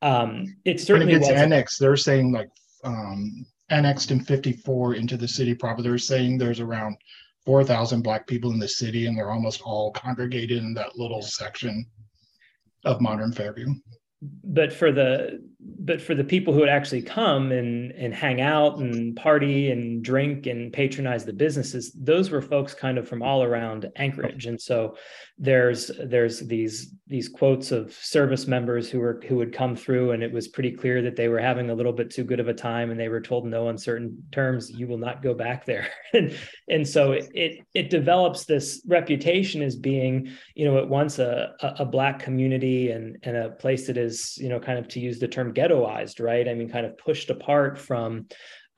[0.00, 1.78] Um it certainly when it gets annexed.
[1.78, 2.50] They're saying like
[2.82, 5.80] um annexed in 54 into the city proper.
[5.80, 6.96] They're saying there's around
[7.46, 11.28] 4000 black people in the city and they're almost all congregated in that little yeah.
[11.28, 11.86] section
[12.84, 13.74] of modern Fairview.
[14.44, 18.78] But for the but for the people who would actually come and and hang out
[18.78, 23.42] and party and drink and patronize the businesses, those were folks kind of from all
[23.42, 24.46] around Anchorage.
[24.46, 24.96] And so
[25.38, 30.22] there's there's these these quotes of service members who were who would come through and
[30.22, 32.54] it was pretty clear that they were having a little bit too good of a
[32.54, 36.36] time and they were told no uncertain terms you will not go back there and
[36.68, 41.84] and so it it, develops this reputation as being you know at once a, a
[41.84, 45.28] black community and and a place that is you know kind of to use the
[45.28, 48.26] term ghettoized right i mean kind of pushed apart from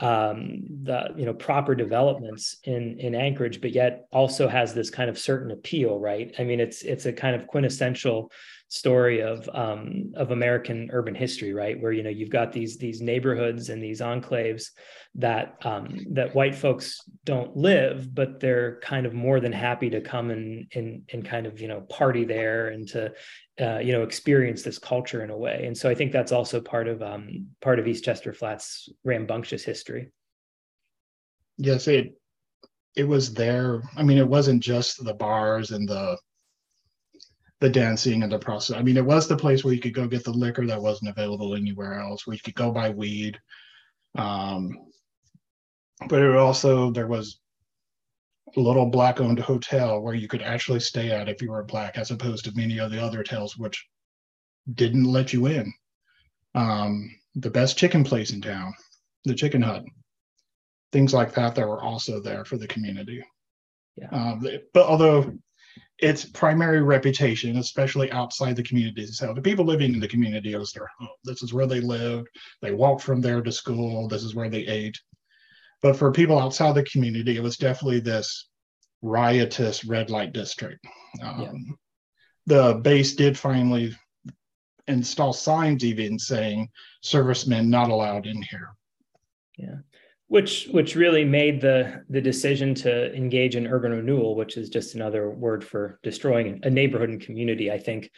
[0.01, 5.09] um, the you know proper developments in in Anchorage, but yet also has this kind
[5.09, 6.35] of certain appeal, right?
[6.39, 8.33] I mean, it's it's a kind of quintessential
[8.75, 11.81] story of um, of American urban history, right?
[11.81, 14.71] Where you know you've got these these neighborhoods and these enclaves
[15.15, 20.01] that um, that white folks don't live, but they're kind of more than happy to
[20.01, 23.13] come and and and kind of you know party there and to
[23.61, 25.65] uh, you know experience this culture in a way.
[25.67, 30.11] And so I think that's also part of um, part of Eastchester Flats rambunctious history.
[31.59, 32.19] Yes, it
[32.97, 33.83] it was there.
[33.97, 36.19] I mean, it wasn't just the bars and the
[37.65, 38.77] the dancing and the process.
[38.77, 41.09] I mean, it was the place where you could go get the liquor that wasn't
[41.09, 43.41] available anywhere else, where you could go buy weed.
[44.17, 44.77] Um,
[46.11, 47.41] but it also there was
[48.55, 51.97] a little black owned hotel where you could actually stay at if you were black,
[51.97, 53.83] as opposed to many of the other hotels which
[54.75, 55.73] didn't let you in.
[56.55, 58.75] Um, the best chicken place in town,
[59.25, 59.85] the Chicken Hut,
[60.93, 63.25] things like that that were also there for the community.
[63.97, 64.11] Yeah.
[64.11, 65.33] Um, but although
[65.99, 69.07] its primary reputation, especially outside the community.
[69.07, 71.09] So the people living in the community, it was their home.
[71.25, 72.29] This is where they lived.
[72.63, 74.09] They walked from there to school.
[74.09, 74.99] This is where they ate.
[75.83, 78.49] But for people outside the community, it was definitely this
[79.03, 80.85] riotous red light district.
[81.23, 81.75] Um, yeah.
[82.47, 83.95] The base did finally
[84.89, 86.69] install signs even saying
[87.03, 88.71] servicemen not allowed in here.
[89.57, 89.77] Yeah
[90.35, 94.97] which which really made the the decision to engage in urban renewal which is just
[94.97, 98.11] another word for destroying a neighborhood and community i think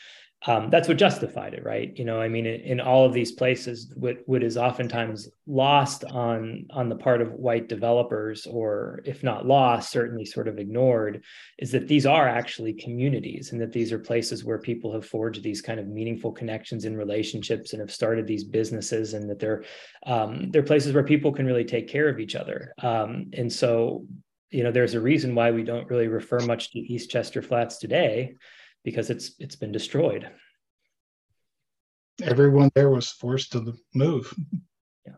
[0.45, 1.93] um, that's what justified it, right?
[1.97, 6.05] You know, I mean, in, in, all of these places, what, what is oftentimes lost
[6.05, 11.25] on on the part of white developers, or if not lost, certainly sort of ignored,
[11.59, 15.43] is that these are actually communities, and that these are places where people have forged
[15.43, 19.65] these kind of meaningful connections and relationships, and have started these businesses, and that they're
[20.05, 22.73] um, they're places where people can really take care of each other.
[22.83, 24.05] Um, and so,
[24.51, 28.35] you know, there's a reason why we don't really refer much to Eastchester Flats today
[28.87, 30.31] because it's it's been destroyed.
[32.23, 34.33] Everyone there was forced to move.
[35.05, 35.15] Yeah.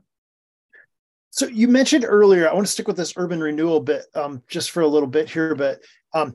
[1.30, 4.70] So you mentioned earlier, I want to stick with this urban renewal bit um, just
[4.70, 5.80] for a little bit here, but
[6.14, 6.34] um,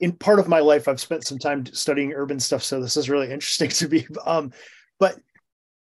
[0.00, 3.08] in part of my life, I've spent some time studying urban stuff, so this is
[3.08, 4.06] really interesting to me.
[4.26, 4.52] Um,
[4.98, 5.16] but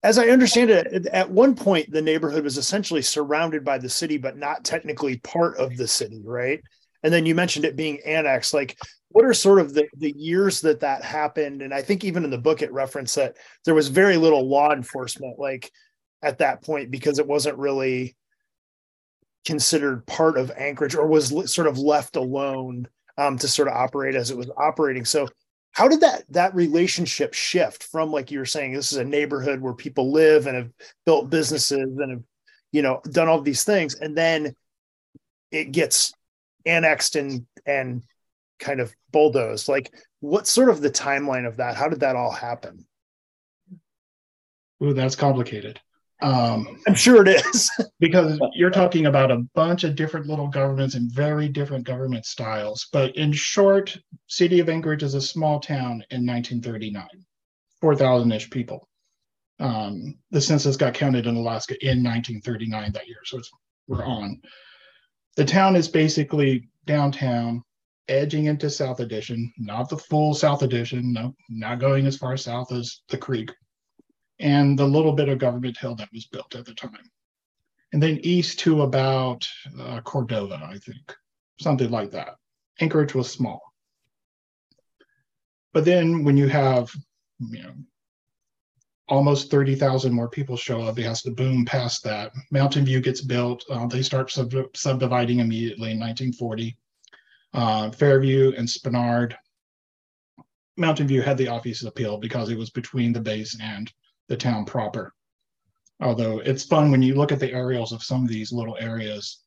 [0.02, 4.18] as I understand it, at one point the neighborhood was essentially surrounded by the city,
[4.18, 6.60] but not technically part of the city, right?
[7.04, 8.52] And then you mentioned it being annexed.
[8.52, 8.76] Like,
[9.10, 11.62] what are sort of the, the years that that happened?
[11.62, 14.72] And i think even in the book it referenced that there was very little law
[14.72, 15.70] enforcement like
[16.22, 18.16] at that point because it wasn't really
[19.44, 24.14] considered part of anchorage or was sort of left alone um, to sort of operate
[24.14, 25.04] as it was operating.
[25.04, 25.28] So
[25.72, 29.60] how did that that relationship shift from like you were saying this is a neighborhood
[29.60, 30.70] where people live and have
[31.04, 32.22] built businesses and have
[32.72, 34.54] you know done all these things and then
[35.50, 36.12] it gets
[36.64, 38.02] annexed and and
[38.58, 41.76] kind of bulldozed like what's sort of the timeline of that?
[41.76, 42.86] How did that all happen?
[44.82, 45.80] Ooh, that's complicated.
[46.22, 47.70] Um, i'm sure it is.
[48.00, 52.88] because you're talking about a bunch of different little governments and very different government styles.
[52.92, 53.96] But in short
[54.26, 57.06] city of anchorage is a small town in 1939
[57.82, 58.88] 4000ish people.
[59.58, 63.50] Um, the census got counted in alaska in 1939 that year so it's
[63.88, 64.40] we're on.
[65.36, 67.62] The town is basically downtown
[68.08, 72.70] edging into south addition not the full south addition no not going as far south
[72.72, 73.50] as the creek
[74.38, 77.10] and the little bit of government hill that was built at the time.
[77.92, 79.48] And then east to about
[79.80, 81.14] uh, Cordova, I think,
[81.60, 82.36] something like that.
[82.80, 83.62] Anchorage was small.
[85.72, 86.90] But then when you have,
[87.38, 87.72] you know,
[89.08, 92.32] almost 30,000 more people show up, it has to boom past that.
[92.50, 93.64] Mountain View gets built.
[93.70, 96.76] Uh, they start sub- subdividing immediately in 1940.
[97.56, 99.34] Uh, Fairview and Spenard.
[100.76, 103.90] Mountain View had the obvious appeal because it was between the base and
[104.28, 105.14] the town proper.
[106.00, 109.38] Although it's fun when you look at the aerials of some of these little areas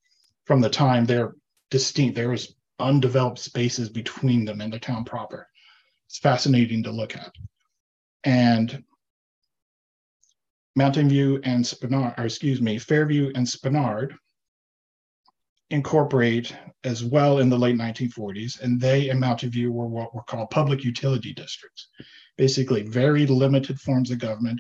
[0.45, 1.35] from the time, they're
[1.69, 2.15] distinct.
[2.15, 5.47] There was undeveloped spaces between them and the town proper.
[6.07, 7.31] It's fascinating to look at.
[8.23, 8.83] And
[10.75, 14.15] Mountain View and Spenard, or excuse me, Fairview and Spenard
[15.69, 20.23] incorporate as well in the late 1940s, and they and Mountain View were what were
[20.23, 21.89] called public utility districts,
[22.37, 24.59] basically very limited forms of government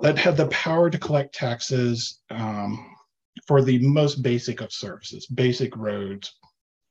[0.00, 2.94] that had the power to collect taxes um,
[3.46, 6.32] for the most basic of services, basic roads,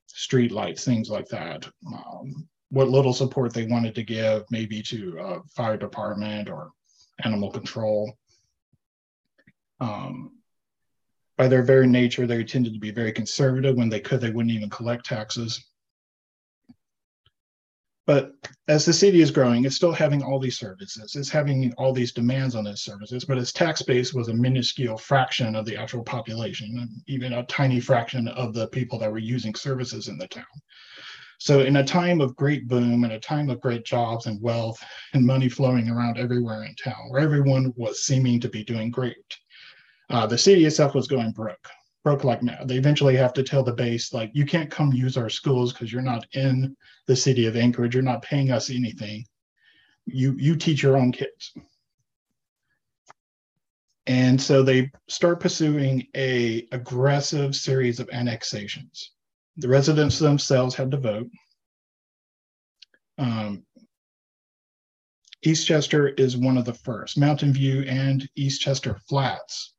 [0.08, 1.68] street lights, things like that.
[1.88, 6.72] Um, what little support they wanted to give, maybe to a fire department or
[7.24, 8.14] animal control.
[9.80, 10.39] Um,
[11.40, 13.78] by their very nature, they tended to be very conservative.
[13.78, 15.66] When they could, they wouldn't even collect taxes.
[18.06, 18.34] But
[18.68, 21.16] as the city is growing, it's still having all these services.
[21.16, 24.98] It's having all these demands on its services, but its tax base was a minuscule
[24.98, 29.56] fraction of the actual population, even a tiny fraction of the people that were using
[29.56, 30.44] services in the town.
[31.40, 34.84] So, in a time of great boom and a time of great jobs and wealth
[35.14, 39.16] and money flowing around everywhere in town, where everyone was seeming to be doing great,
[40.10, 41.70] uh, the city itself was going broke
[42.04, 42.68] broke like mad.
[42.68, 45.92] They eventually have to tell the base, like, you can't come use our schools because
[45.92, 46.76] you're not in
[47.08, 47.94] the city of Anchorage.
[47.94, 49.26] You're not paying us anything.
[50.06, 51.54] You you teach your own kids.
[54.08, 59.12] And so they start pursuing a aggressive series of annexations.
[59.58, 61.30] The residents themselves had to vote.
[63.20, 63.64] Um,
[65.46, 67.20] Eastchester is one of the first.
[67.20, 69.74] Mountain View and Eastchester Flats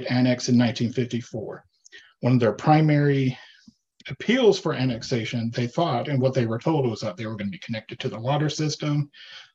[0.00, 1.64] get annexed in 1954.
[2.20, 3.38] One of their primary
[4.08, 7.46] appeals for annexation, they thought, and what they were told was that they were going
[7.46, 9.10] to be connected to the water system.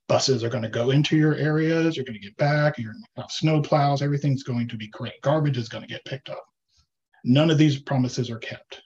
[0.07, 1.95] Buses are going to go into your areas.
[1.95, 2.77] You're going to get back.
[2.77, 4.01] You're going to have snow plows.
[4.01, 5.21] Everything's going to be great.
[5.21, 6.43] Garbage is going to get picked up.
[7.23, 8.81] None of these promises are kept.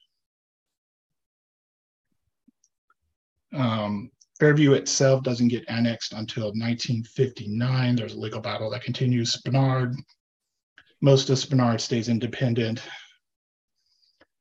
[3.56, 7.96] Um, Fairview itself doesn't get annexed until 1959.
[7.96, 9.38] There's a legal battle that continues.
[9.38, 9.94] Spenard
[11.04, 12.82] most of Spenard stays independent,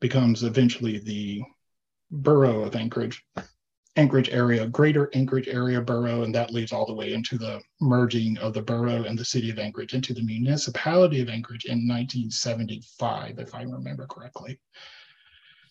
[0.01, 1.43] becomes eventually the
[2.13, 3.21] borough of Anchorage,
[3.97, 8.39] Anchorage area, greater Anchorage area borough, and that leads all the way into the merging
[8.39, 13.41] of the borough and the city of Anchorage into the municipality of Anchorage in 1975,
[13.41, 14.61] if I remember correctly.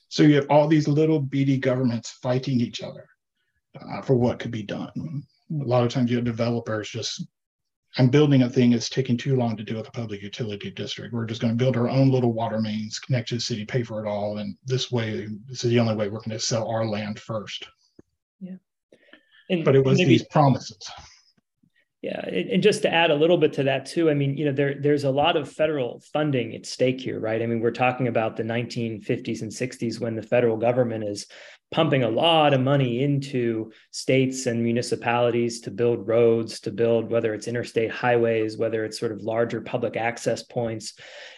[0.10, 3.08] So you have all these little beady governments fighting each other
[3.80, 5.24] uh, for what could be done.
[5.52, 7.26] A lot of times you have developers just
[7.98, 11.14] I'm building a thing that's taking too long to do with a public utility district.
[11.14, 13.84] We're just going to build our own little water mains, connect to the city, pay
[13.84, 14.38] for it all.
[14.38, 17.68] And this way, this is the only way we're going to sell our land first.
[18.40, 18.56] Yeah.
[19.50, 20.90] And but it was maybe, these promises.
[22.02, 24.54] Yeah, and just to add a little bit to that too, I mean, you know,
[24.54, 27.42] there there's a lot of federal funding at stake here, right?
[27.42, 31.28] I mean, we're talking about the 1950s and 60s when the federal government is
[31.72, 37.34] pumping a lot of money into states and municipalities to build roads, to build whether
[37.34, 40.94] it's interstate highways, whether it's sort of larger public access points.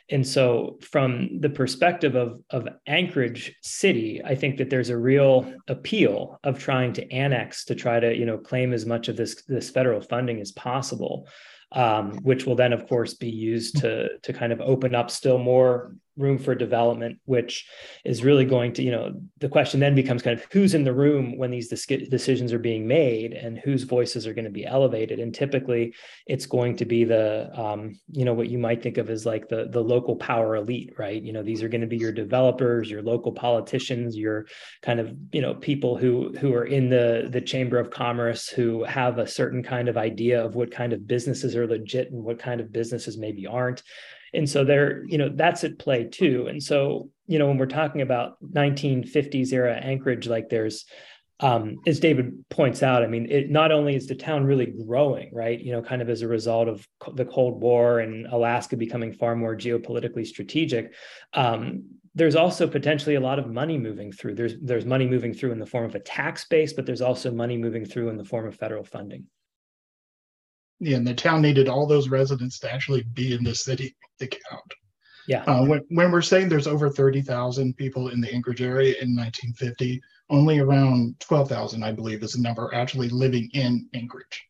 [0.10, 5.54] And so, from the perspective of, of Anchorage City, I think that there's a real
[5.68, 9.44] appeal of trying to annex to try to, you know, claim as much of this,
[9.48, 11.28] this federal funding as possible.
[11.72, 15.40] Um, which will then, of course, be used to to kind of open up still
[15.40, 17.68] more room for development, which
[18.06, 20.94] is really going to, you know, the question then becomes kind of who's in the
[20.94, 25.20] room when these decisions are being made and whose voices are going to be elevated.
[25.20, 25.94] And typically
[26.28, 29.50] it's going to be the, um, you know, what you might think of as like
[29.50, 31.22] the, the local power elite, right?
[31.22, 34.46] You know, these are going to be your developers, your local politicians, your
[34.82, 38.84] kind of, you know, people who, who are in the, the chamber of commerce, who
[38.84, 42.40] have a certain kind of idea of what kind of businesses are legit and what
[42.40, 43.82] kind of businesses maybe aren't
[44.34, 46.48] and so there you know that's at play too.
[46.48, 50.86] And so you know when we're talking about 1950s era anchorage like there's
[51.40, 55.30] um, as david points out i mean it not only is the town really growing
[55.34, 59.12] right you know kind of as a result of the cold war and alaska becoming
[59.12, 60.94] far more geopolitically strategic
[61.34, 61.84] um,
[62.16, 64.36] there's also potentially a lot of money moving through.
[64.36, 67.32] There's there's money moving through in the form of a tax base but there's also
[67.32, 69.26] money moving through in the form of federal funding
[70.92, 74.74] and the town needed all those residents to actually be in the city to count.
[75.28, 75.44] Yeah.
[75.44, 80.02] Uh, when, when we're saying there's over 30,000 people in the Anchorage area in 1950,
[80.30, 84.44] only around 12,000, I believe, is the number actually living in Anchorage.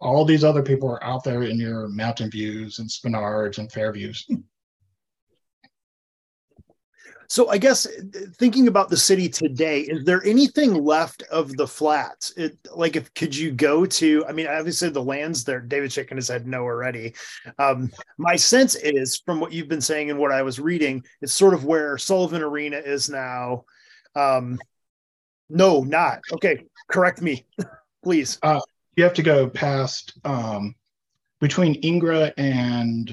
[0.00, 4.26] All these other people are out there in your Mountain Views and Spenards and Fairviews.
[7.30, 7.86] So I guess
[8.36, 12.32] thinking about the city today, is there anything left of the flats?
[12.38, 14.24] It, like, if could you go to?
[14.26, 15.60] I mean, obviously the lands there.
[15.60, 17.14] David shaking has head no already.
[17.58, 21.34] Um, my sense is, from what you've been saying and what I was reading, it's
[21.34, 23.64] sort of where Sullivan Arena is now.
[24.16, 24.58] Um,
[25.50, 26.64] no, not okay.
[26.90, 27.44] Correct me,
[28.02, 28.38] please.
[28.42, 28.60] Uh,
[28.96, 30.74] you have to go past um,
[31.40, 33.10] between Ingra and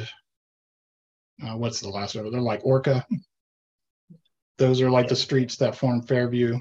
[1.46, 2.32] uh, what's the last one?
[2.32, 3.06] They're like Orca.
[4.58, 6.60] Those are like the streets that form Fairview.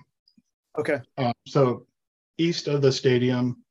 [0.79, 0.99] Okay.
[1.17, 1.87] Um, so
[2.39, 3.63] east of the stadium,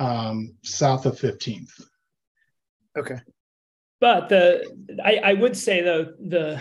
[0.00, 1.70] um, south of 15th.
[2.96, 3.20] Okay.
[4.00, 6.60] But the I, I would say though the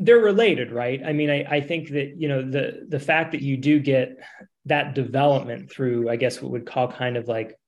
[0.00, 1.00] they're related, right?
[1.04, 4.18] I mean, I, I think that you know the the fact that you do get
[4.66, 7.58] that development through, I guess what would call kind of like,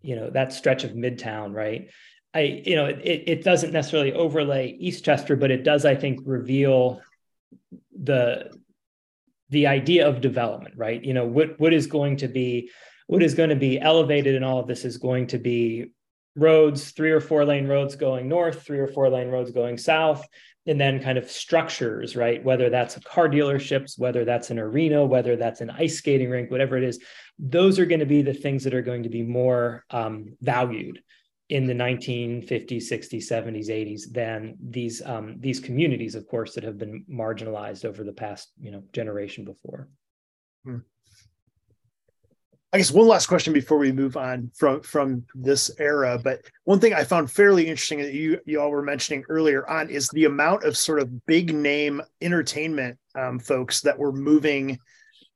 [0.00, 1.90] you know, that stretch of midtown, right?
[2.34, 7.02] I, you know, it, it doesn't necessarily overlay Eastchester, but it does, I think, reveal
[7.98, 8.50] the
[9.50, 11.02] the idea of development, right?
[11.04, 12.70] You know, what what is going to be
[13.06, 15.92] what is going to be elevated in all of this is going to be
[16.34, 20.26] roads, three or four lane roads going north, three or four lane roads going south,
[20.66, 22.42] and then kind of structures, right?
[22.42, 26.50] Whether that's a car dealerships, whether that's an arena, whether that's an ice skating rink,
[26.50, 27.00] whatever it is,
[27.38, 31.02] those are going to be the things that are going to be more um, valued
[31.48, 36.78] in the 1950s, 60s, 70s, 80s than these um, these communities, of course, that have
[36.78, 39.88] been marginalized over the past you know generation before.
[40.64, 40.78] Hmm.
[42.74, 46.80] I guess one last question before we move on from from this era, but one
[46.80, 50.24] thing I found fairly interesting that you you all were mentioning earlier on is the
[50.24, 54.78] amount of sort of big name entertainment um, folks that were moving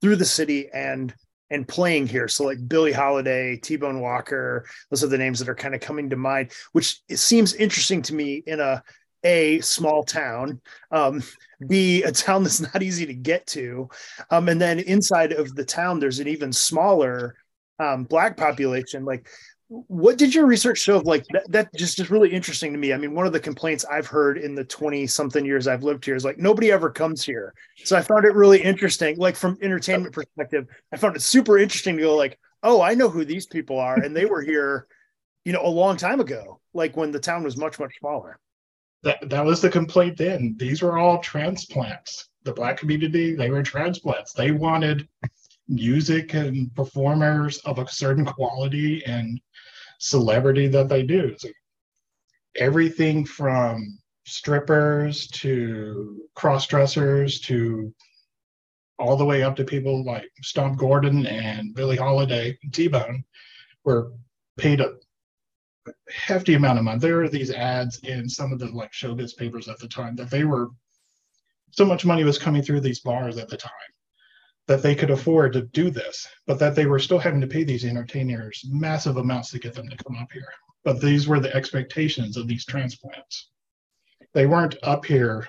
[0.00, 1.14] through the city and
[1.50, 2.28] and playing here.
[2.28, 6.10] So like Billie Holiday, T-Bone Walker, those are the names that are kind of coming
[6.10, 8.82] to mind, which it seems interesting to me in a
[9.24, 10.60] a small town,
[10.92, 11.22] um,
[11.66, 13.88] b a town that's not easy to get to,
[14.30, 17.36] um, and then inside of the town there's an even smaller
[17.78, 19.04] um, black population.
[19.04, 19.28] Like
[19.68, 22.92] what did your research show of like that, that just is really interesting to me.
[22.92, 26.04] I mean one of the complaints i've heard in the 20 something years i've lived
[26.04, 27.52] here is like nobody ever comes here.
[27.84, 31.96] So i found it really interesting like from entertainment perspective i found it super interesting
[31.96, 34.86] to go like oh i know who these people are and they were here
[35.44, 38.38] you know a long time ago like when the town was much much smaller.
[39.02, 40.54] That that was the complaint then.
[40.58, 42.28] These were all transplants.
[42.44, 44.32] The black community they were transplants.
[44.32, 45.08] They wanted
[45.68, 49.40] music and performers of a certain quality and
[49.98, 51.36] celebrity that they do.
[52.56, 57.94] Everything from strippers to cross dressers to
[58.98, 63.24] all the way up to people like Stomp Gordon and Billie Holiday, T Bone,
[63.84, 64.12] were
[64.56, 64.94] paid a
[66.08, 66.98] hefty amount of money.
[66.98, 70.30] There are these ads in some of the like showbiz papers at the time that
[70.30, 70.70] they were
[71.70, 73.72] so much money was coming through these bars at the time
[74.66, 77.62] that they could afford to do this, but that they were still having to pay
[77.62, 80.48] these entertainers massive amounts to get them to come up here.
[80.84, 83.50] But these were the expectations of these transplants.
[84.34, 85.46] They weren't up here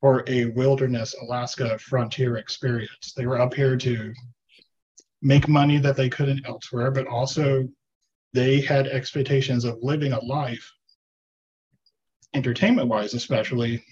[0.00, 3.14] for a wilderness Alaska frontier experience.
[3.16, 4.12] They were up here to
[5.22, 7.66] make money that they couldn't elsewhere, but also
[8.34, 10.70] they had expectations of living a life,
[12.34, 13.82] entertainment wise, especially,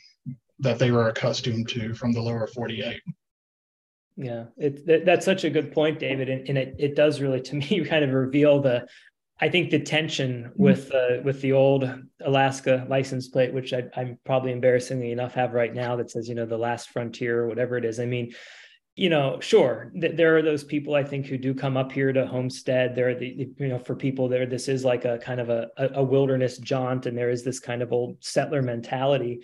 [0.58, 3.00] that they were accustomed to from the lower 48.
[4.16, 7.40] Yeah, it, that, that's such a good point, David, and, and it, it does really,
[7.40, 8.86] to me, kind of reveal the
[9.42, 10.62] I think the tension mm-hmm.
[10.62, 11.90] with uh, with the old
[12.24, 16.36] Alaska license plate, which I, am probably embarrassingly enough have right now, that says you
[16.36, 17.98] know the last frontier or whatever it is.
[17.98, 18.34] I mean,
[18.94, 22.12] you know, sure, th- there are those people I think who do come up here
[22.12, 22.94] to homestead.
[22.94, 25.70] There are the you know for people there, this is like a kind of a,
[25.76, 29.40] a wilderness jaunt, and there is this kind of old settler mentality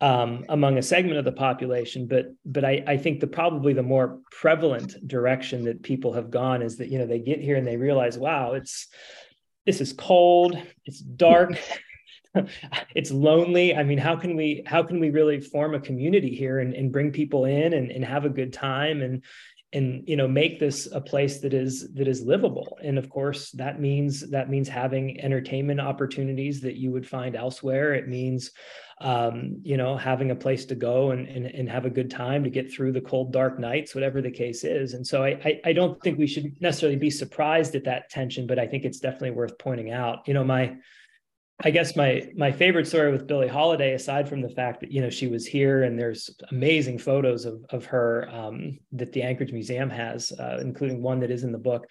[0.00, 2.06] um, among a segment of the population.
[2.06, 6.62] But but I, I think the probably the more prevalent direction that people have gone
[6.62, 8.88] is that you know they get here and they realize, wow, it's
[9.66, 11.58] this is cold, it's dark,
[12.94, 13.74] it's lonely.
[13.74, 16.92] I mean, how can we how can we really form a community here and, and
[16.92, 19.22] bring people in and, and have a good time and
[19.74, 22.78] and you know make this a place that is that is livable.
[22.82, 27.94] And of course that means that means having entertainment opportunities that you would find elsewhere.
[27.94, 28.52] It means
[29.00, 32.44] um, you know having a place to go and, and and have a good time
[32.44, 34.94] to get through the cold dark nights whatever the case is.
[34.94, 38.46] And so I, I i don't think we should necessarily be surprised at that tension
[38.46, 40.26] but i think it's definitely worth pointing out.
[40.26, 40.76] You know my
[41.62, 45.00] I guess my my favorite story with Billie Holiday, aside from the fact that you
[45.00, 49.52] know she was here and there's amazing photos of of her um, that the Anchorage
[49.52, 51.86] Museum has, uh, including one that is in the book.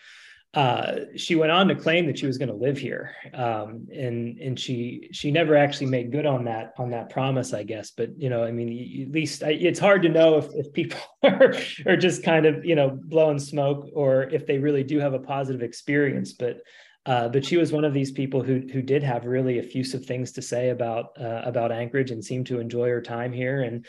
[0.54, 4.38] Uh, she went on to claim that she was going to live here, um, and
[4.38, 7.92] and she she never actually made good on that on that promise, I guess.
[7.92, 11.00] But you know, I mean, at least I, it's hard to know if if people
[11.24, 11.56] are,
[11.88, 15.20] are just kind of you know blowing smoke or if they really do have a
[15.20, 16.34] positive experience.
[16.34, 16.58] But
[17.06, 20.32] uh, but she was one of these people who who did have really effusive things
[20.34, 23.62] to say about uh, about Anchorage and seemed to enjoy her time here.
[23.62, 23.86] And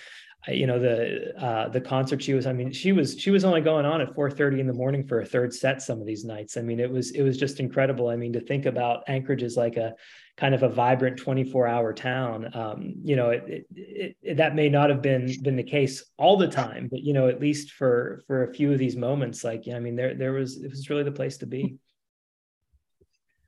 [0.49, 2.47] uh, you know the uh, the concert she was.
[2.47, 5.07] I mean, she was she was only going on at four thirty in the morning
[5.07, 6.57] for a third set some of these nights.
[6.57, 8.09] I mean, it was it was just incredible.
[8.09, 9.95] I mean, to think about Anchorage as like a
[10.37, 14.69] kind of a vibrant 24 hour town um, you know it, it, it, that may
[14.69, 18.25] not have been been the case all the time but you know at least for
[18.27, 20.91] for a few of these moments like yeah, i mean there there was it was
[20.91, 21.77] really the place to be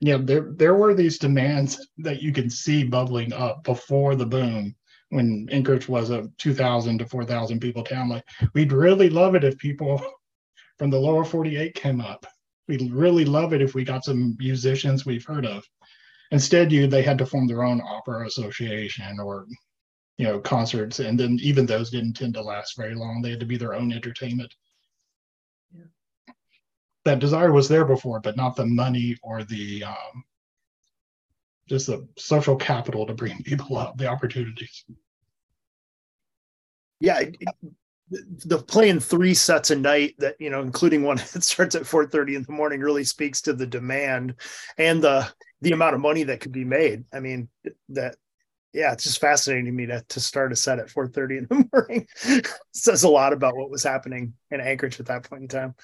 [0.01, 4.75] yeah, there there were these demands that you could see bubbling up before the boom
[5.11, 8.09] when Anchorage was a 2,000 to 4,000 people town.
[8.09, 8.25] Like,
[8.55, 10.03] we'd really love it if people
[10.79, 12.27] from the lower 48 came up.
[12.69, 15.65] We'd really love it if we got some musicians we've heard of.
[16.33, 19.47] Instead, you they had to form their own opera association or
[20.19, 23.23] you know concerts, and then even those didn't tend to last very long.
[23.23, 24.53] They had to be their own entertainment
[27.07, 30.25] that desire was there before, but not the money or the um,
[31.69, 34.85] just the social capital to bring people up, the opportunities.
[37.01, 37.23] Yeah,
[38.11, 42.07] the playing three sets a night that you know, including one that starts at four
[42.07, 44.35] thirty in the morning, really speaks to the demand
[44.79, 45.29] and the
[45.63, 47.05] the amount of money that could be made.
[47.13, 47.49] I mean,
[47.91, 48.17] that
[48.73, 51.69] yeah, it's just fascinating to me to, to start a set at 4:30 in the
[51.73, 52.07] morning.
[52.73, 55.75] says a lot about what was happening in Anchorage at that point in time.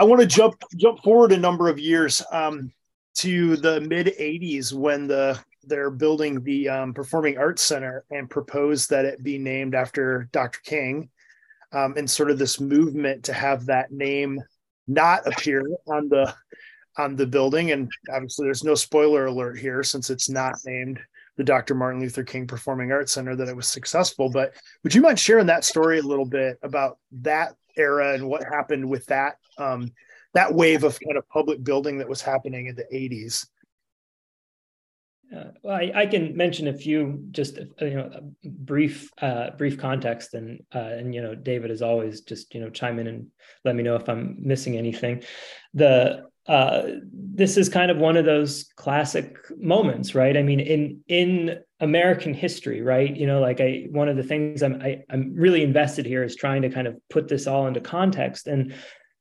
[0.00, 2.72] I want to jump jump forward a number of years um,
[3.16, 8.86] to the mid '80s when the they're building the um, Performing Arts Center and propose
[8.86, 10.58] that it be named after Dr.
[10.64, 11.10] King,
[11.72, 14.42] um, and sort of this movement to have that name
[14.88, 16.34] not appear on the
[16.96, 17.72] on the building.
[17.72, 20.98] And obviously, there's no spoiler alert here since it's not named
[21.36, 21.74] the Dr.
[21.74, 24.30] Martin Luther King Performing Arts Center that it was successful.
[24.30, 28.42] But would you mind sharing that story a little bit about that era and what
[28.44, 29.90] happened with that um,
[30.34, 33.46] that wave of kind of public building that was happening in the 80s
[35.36, 39.78] uh, well, I, I, can mention a few just uh, you know brief uh, brief
[39.78, 43.26] context and uh, and you know David is always just you know chime in and
[43.64, 45.22] let me know if I'm missing anything.
[45.72, 46.82] The uh,
[47.12, 50.36] this is kind of one of those classic moments, right?
[50.36, 53.16] I mean, in in American history, right?
[53.16, 56.06] You know, like I one of the things I'm I, am i am really invested
[56.06, 58.48] here is trying to kind of put this all into context.
[58.48, 58.74] And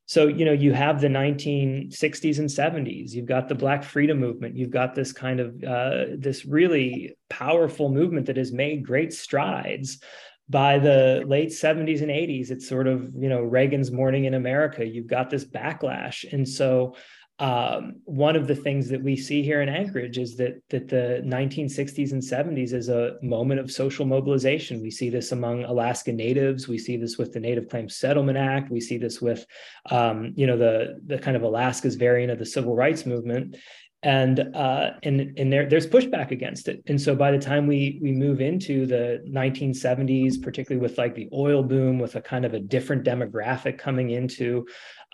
[0.07, 4.57] so you know you have the 1960s and 70s you've got the black freedom movement.
[4.57, 10.01] You've got this kind of uh, this really powerful movement that has made great strides.
[10.49, 14.83] By the late 70s and 80s it's sort of you know reagan's morning in america.
[14.83, 16.25] You've got this backlash.
[16.33, 16.95] And so
[17.39, 21.23] um, one of the things that we see here in Anchorage is that that the
[21.25, 24.81] 1960s and 70s is a moment of social mobilization.
[24.81, 26.67] We see this among Alaska Natives.
[26.67, 28.69] We see this with the Native Claims Settlement Act.
[28.69, 29.45] We see this with,
[29.89, 33.55] um, you know, the the kind of Alaska's variant of the civil rights movement
[34.01, 36.81] and uh, and and there, there's pushback against it.
[36.87, 41.27] And so by the time we we move into the 1970s, particularly with like the
[41.33, 44.65] oil boom, with a kind of a different demographic coming into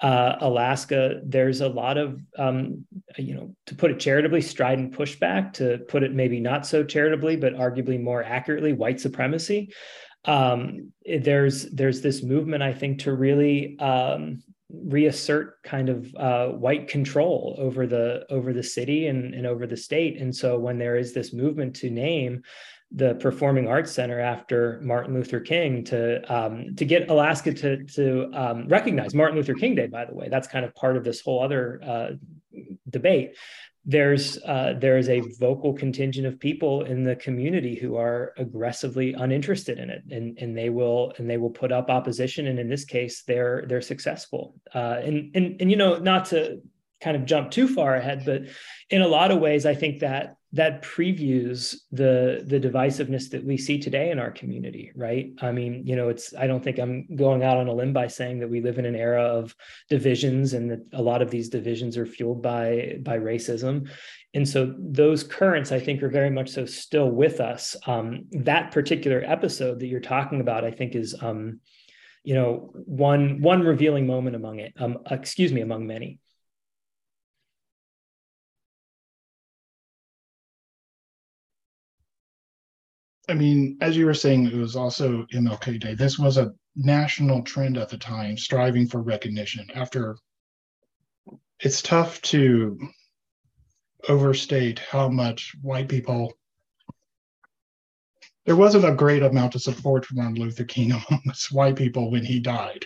[0.01, 2.85] uh, Alaska, there's a lot of um,
[3.17, 5.53] you know to put it charitably, strident pushback.
[5.53, 9.73] To put it maybe not so charitably, but arguably more accurately, white supremacy.
[10.25, 16.87] Um, there's there's this movement, I think, to really um, reassert kind of uh, white
[16.87, 20.19] control over the over the city and, and over the state.
[20.19, 22.41] And so when there is this movement to name
[22.95, 28.31] the Performing Arts Center after Martin Luther King to um, to get Alaska to to
[28.33, 29.87] um, recognize Martin Luther King Day.
[29.87, 32.09] By the way, that's kind of part of this whole other uh,
[32.89, 33.35] debate.
[33.83, 39.13] There's uh, there is a vocal contingent of people in the community who are aggressively
[39.13, 42.47] uninterested in it, and and they will and they will put up opposition.
[42.47, 44.55] And in this case, they're they're successful.
[44.73, 46.61] Uh, and and and you know, not to
[47.01, 48.43] kind of jump too far ahead, but
[48.89, 53.57] in a lot of ways, I think that that previews the the divisiveness that we
[53.57, 55.27] see today in our community right?
[55.41, 58.07] I mean you know it's i don't think i'm going out on a limb by
[58.07, 59.53] saying that we live in an era of
[59.89, 63.89] divisions and that a lot of these divisions are fueled by by racism.
[64.33, 67.75] And so those currents i think are very much so still with us.
[67.85, 71.59] Um, that particular episode that you're talking about i think is um,
[72.23, 76.19] you know one one revealing moment among it um, excuse me among many
[83.27, 85.95] I mean, as you were saying, it was also MLK Day.
[85.95, 89.67] This was a national trend at the time, striving for recognition.
[89.73, 90.17] After
[91.59, 92.77] it's tough to
[94.07, 96.33] overstate how much white people
[98.45, 102.23] there wasn't a great amount of support for Martin Luther King amongst white people when
[102.23, 102.85] he died.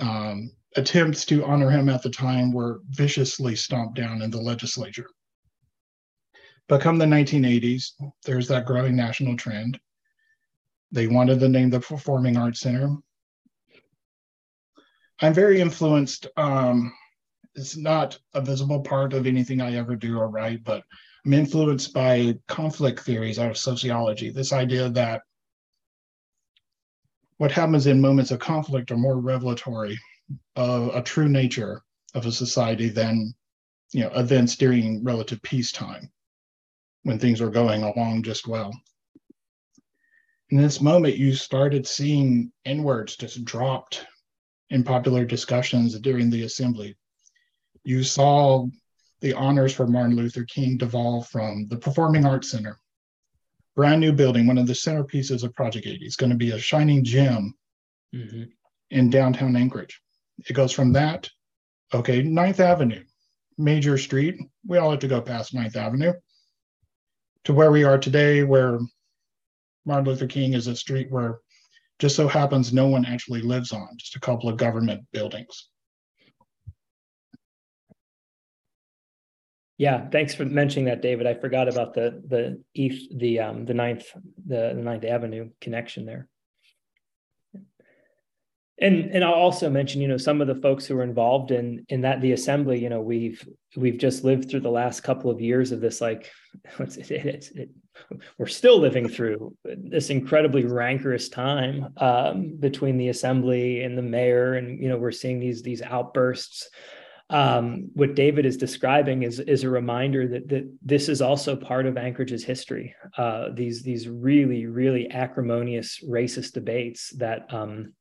[0.00, 5.08] Um, attempts to honor him at the time were viciously stomped down in the legislature.
[6.68, 7.92] But come the 1980s,
[8.24, 9.80] there's that growing national trend.
[10.92, 12.94] They wanted to name the Performing Arts Center.
[15.20, 16.26] I'm very influenced.
[16.36, 16.92] Um,
[17.54, 20.84] it's not a visible part of anything I ever do or write, but
[21.24, 24.30] I'm influenced by conflict theories out of sociology.
[24.30, 25.22] This idea that
[27.38, 29.98] what happens in moments of conflict are more revelatory
[30.54, 31.82] of a true nature
[32.14, 33.34] of a society than
[33.92, 36.10] you know events during relative peacetime
[37.02, 38.72] when things were going along just well.
[40.50, 44.06] In this moment, you started seeing N words just dropped
[44.70, 46.96] in popular discussions during the assembly.
[47.84, 48.66] You saw
[49.20, 52.78] the honors for Martin Luther King devolve from the Performing Arts Center,
[53.74, 56.04] brand new building, one of the centerpieces of Project 80.
[56.04, 57.54] It's going to be a shining gem
[58.14, 58.44] mm-hmm.
[58.90, 60.00] in downtown Anchorage.
[60.46, 61.28] It goes from that,
[61.92, 63.04] okay, Ninth Avenue,
[63.58, 64.38] major street.
[64.66, 66.12] We all have to go past Ninth Avenue
[67.44, 68.78] to where we are today, where
[69.84, 71.40] Martin Luther King is a street where
[71.98, 75.68] just so happens no one actually lives on, just a couple of government buildings.
[79.78, 81.26] Yeah, thanks for mentioning that, David.
[81.26, 84.04] I forgot about the the East, the um the ninth
[84.44, 86.28] the, the Ninth Avenue connection there.
[88.80, 91.84] And and I'll also mention, you know, some of the folks who are involved in
[91.88, 92.80] in that the assembly.
[92.80, 96.00] You know, we've we've just lived through the last couple of years of this.
[96.00, 96.30] Like,
[96.78, 97.70] it's, it's, it,
[98.38, 104.54] we're still living through this incredibly rancorous time um, between the assembly and the mayor,
[104.54, 106.68] and you know, we're seeing these these outbursts.
[107.30, 111.86] Um, what David is describing is is a reminder that that this is also part
[111.86, 112.94] of Anchorage's history.
[113.16, 117.92] Uh, these these really really acrimonious racist debates that um,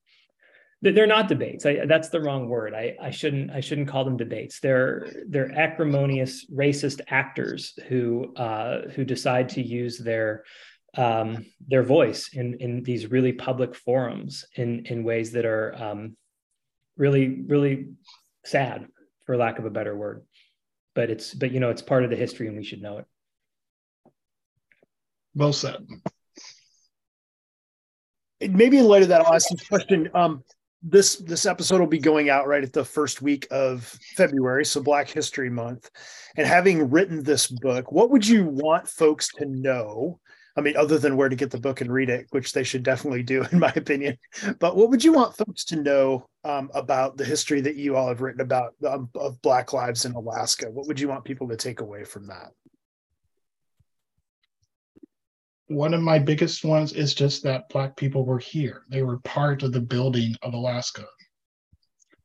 [0.82, 1.66] they're not debates.
[1.66, 2.74] I, that's the wrong word.
[2.74, 4.60] I, I shouldn't i shouldn't call them debates.
[4.60, 10.44] They're they're acrimonious racist actors who uh, who decide to use their
[10.96, 16.16] um, their voice in in these really public forums in in ways that are um,
[16.96, 17.88] really really
[18.46, 18.88] sad
[19.26, 20.24] for lack of a better word.
[20.94, 23.06] But it's but you know it's part of the history and we should know it.
[25.34, 25.88] Well said.
[28.40, 30.10] Maybe in light of that i'll ask you a question.
[30.14, 30.44] Um,
[30.90, 33.84] this this episode will be going out right at the first week of
[34.16, 35.90] February, so Black History Month.
[36.38, 40.20] And having written this book, what would you want folks to know?
[40.56, 42.82] I mean, other than where to get the book and read it, which they should
[42.82, 44.18] definitely do, in my opinion.
[44.60, 48.08] But what would you want folks to know um, about the history that you all
[48.08, 50.72] have written about um, of Black lives in Alaska?
[50.72, 52.52] What would you want people to take away from that?
[55.68, 59.64] One of my biggest ones is just that black people were here they were part
[59.64, 61.06] of the building of alaska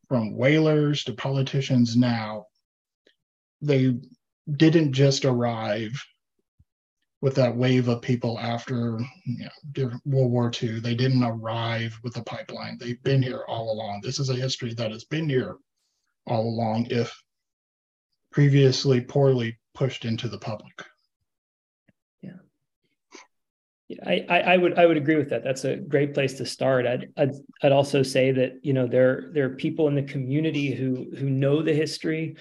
[0.08, 2.46] from whalers to politicians now
[3.60, 3.94] they
[4.56, 5.92] didn't just arrive
[7.22, 10.80] with that wave of people after you know, World War II.
[10.80, 12.76] They didn't arrive with the pipeline.
[12.78, 14.00] They've been here all along.
[14.02, 15.56] This is a history that has been here
[16.26, 17.16] all along, if
[18.32, 20.74] previously poorly pushed into the public.
[24.06, 25.44] I, I, would I would agree with that.
[25.44, 26.86] That's a great place to start.
[26.86, 27.32] I'd, I'd,
[27.62, 31.28] I'd also say that you know there there are people in the community who who
[31.28, 32.36] know the history.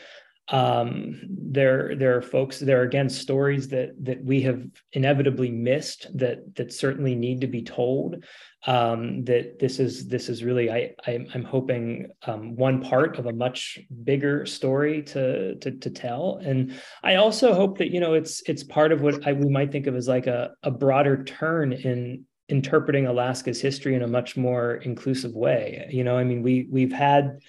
[0.52, 6.08] Um, there there are folks there are again stories that that we have inevitably missed
[6.18, 8.24] that that certainly need to be told
[8.68, 13.26] um, that this is this is really I, I am hoping um, one part of
[13.26, 18.14] a much bigger story to, to to tell, and I also hope that you know
[18.14, 21.24] it's it's part of what I, we might think of as like a a broader
[21.24, 25.88] turn in interpreting Alaska's history in a much more inclusive way.
[25.90, 27.40] You know, I mean we we've had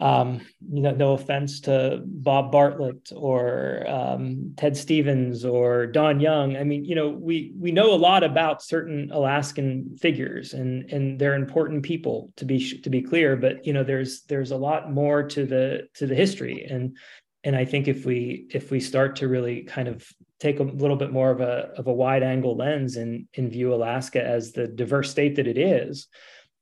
[0.00, 0.40] um,
[0.72, 6.56] you know, no offense to Bob Bartlett or um, Ted Stevens or Don Young.
[6.56, 11.18] I mean, you know, we we know a lot about certain Alaskan figures, and and
[11.18, 13.36] they're important people to be to be clear.
[13.36, 16.96] But you know, there's there's a lot more to the to the history, and
[17.44, 20.04] and I think if we if we start to really kind of
[20.40, 23.72] take a little bit more of a of a wide angle lens and and view
[23.72, 26.08] Alaska as the diverse state that it is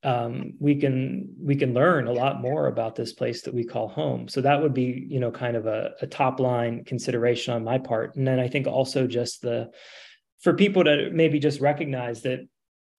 [0.04, 3.88] um, we can we can learn a lot more about this place that we call
[3.88, 4.28] home.
[4.28, 7.78] So that would be you know kind of a, a top line consideration on my
[7.78, 8.16] part.
[8.16, 9.70] And then I think also just the
[10.40, 12.40] for people to maybe just recognize that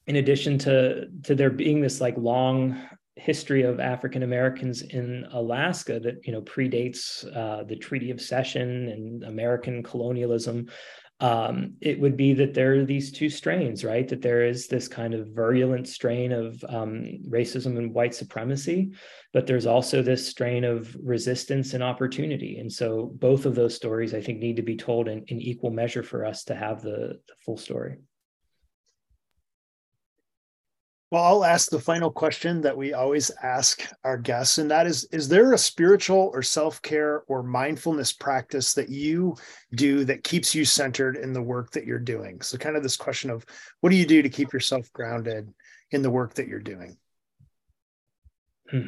[0.08, 2.82] in addition to to there being this like long
[3.16, 8.90] history of African Americans in Alaska that you know predates uh, the Treaty of Cession
[8.90, 10.70] and American colonialism
[11.24, 14.06] um, it would be that there are these two strains, right?
[14.10, 18.92] That there is this kind of virulent strain of um, racism and white supremacy,
[19.32, 22.58] but there's also this strain of resistance and opportunity.
[22.58, 25.72] And so both of those stories, I think, need to be told in, in equal
[25.72, 28.00] measure for us to have the, the full story.
[31.14, 35.04] Well, I'll ask the final question that we always ask our guests, and that is
[35.12, 39.36] Is there a spiritual or self care or mindfulness practice that you
[39.76, 42.42] do that keeps you centered in the work that you're doing?
[42.42, 43.46] So, kind of this question of
[43.82, 45.54] what do you do to keep yourself grounded
[45.92, 46.98] in the work that you're doing?
[48.72, 48.88] Hmm.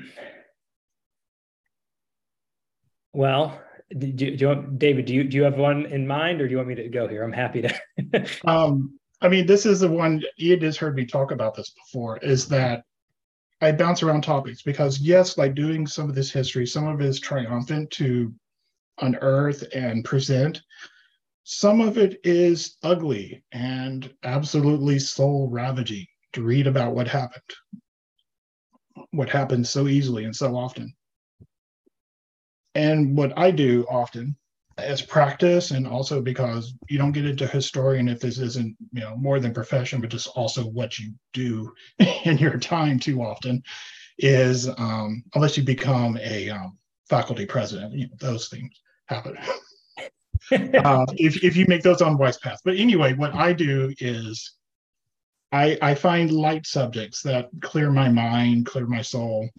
[3.13, 3.61] Well,
[3.95, 6.51] do, do you want, David, do you, do you have one in mind or do
[6.51, 7.21] you want me to go here?
[7.21, 8.27] I'm happy to.
[8.47, 12.17] um, I mean, this is the one Ian has heard me talk about this before.
[12.17, 12.83] Is that
[13.59, 17.07] I bounce around topics because yes, like doing some of this history, some of it
[17.07, 18.31] is triumphant to
[19.01, 20.61] unearth and present.
[21.43, 27.41] Some of it is ugly and absolutely soul ravaging to read about what happened,
[29.09, 30.93] what happened so easily and so often.
[32.75, 34.37] And what I do often
[34.77, 39.15] as practice and also because you don't get into historian if this isn't you know
[39.15, 41.71] more than profession but just also what you do
[42.25, 43.63] in your time too often
[44.17, 46.77] is um, unless you become a um,
[47.09, 49.37] faculty president you know, those things happen.
[50.51, 54.57] Uh, if, if you make those on unwise paths but anyway what i do is
[55.51, 59.49] I, I find light subjects that clear my mind clear my soul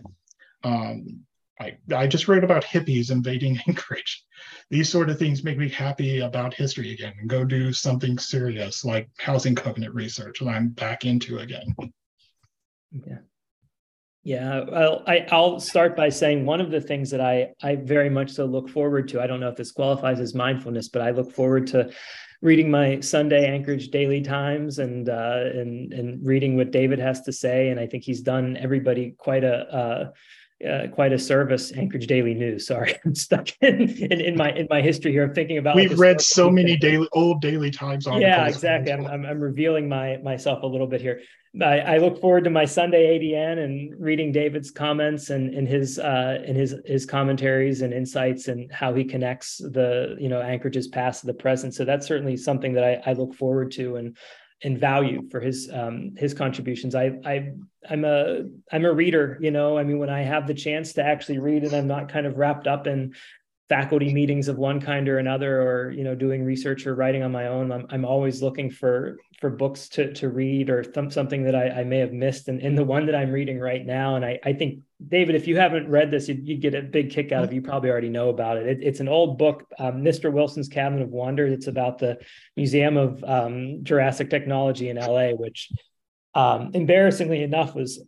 [0.63, 1.27] um,
[1.61, 4.25] I, I just read about hippies invading Anchorage.
[4.71, 8.85] These sort of things make me happy about history again and go do something serious
[8.85, 11.75] like housing covenant research and I'm back into again.
[12.91, 13.19] Yeah.
[14.23, 18.11] Yeah, well, I, I'll start by saying one of the things that I I very
[18.11, 19.23] much so look forward to.
[19.23, 21.93] I don't know if this qualifies as mindfulness, but I look forward to
[22.43, 27.33] reading my Sunday Anchorage Daily Times and uh, and and reading what David has to
[27.33, 27.69] say.
[27.69, 30.11] And I think he's done everybody quite a uh,
[30.65, 32.67] uh, quite a service, Anchorage Daily News.
[32.67, 35.25] Sorry, I'm stuck in, in, in my in my history here.
[35.25, 35.77] I'm thinking about.
[35.77, 38.23] We've like read so many daily old Daily Times articles.
[38.23, 38.93] Yeah, exactly.
[38.93, 41.21] I'm, I'm, I'm revealing my myself a little bit here.
[41.63, 45.99] I, I, look forward to my Sunday ADN and reading David's comments and, in his
[45.99, 50.89] uh, and his his commentaries and insights and how he connects the you know Anchorage's
[50.89, 51.75] past to the present.
[51.75, 54.17] So that's certainly something that I, I look forward to and
[54.63, 56.95] and value for his um, his contributions.
[56.95, 57.53] I I
[57.89, 59.79] I'm a I'm a reader, you know.
[59.79, 62.37] I mean, when I have the chance to actually read and I'm not kind of
[62.37, 63.15] wrapped up in
[63.69, 67.33] faculty meetings of one kind or another or you know doing research or writing on
[67.33, 71.43] my own i'm, I'm always looking for for books to to read or th- something
[71.45, 74.17] that I, I may have missed and in the one that i'm reading right now.
[74.17, 77.11] And i, I think david if you haven't read this you'd, you'd get a big
[77.11, 77.55] kick out of it.
[77.55, 81.03] You probably already know about it, it it's an old book um, mr wilson's cabinet
[81.03, 81.53] of wonders.
[81.53, 82.19] It's about the
[82.57, 85.71] museum of um, jurassic technology in la which
[86.35, 88.03] um, embarrassingly enough was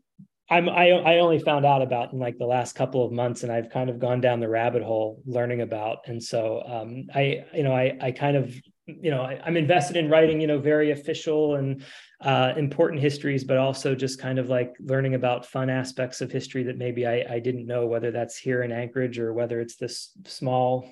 [0.50, 3.52] I'm I I only found out about in like the last couple of months, and
[3.52, 5.98] I've kind of gone down the rabbit hole learning about.
[6.06, 8.54] And so um, I you know I I kind of
[8.86, 11.84] you know I, am invested in writing you know very official and
[12.22, 16.62] uh, important histories, but also just kind of like learning about fun aspects of history
[16.62, 20.12] that maybe I I didn't know whether that's here in Anchorage or whether it's this
[20.24, 20.90] small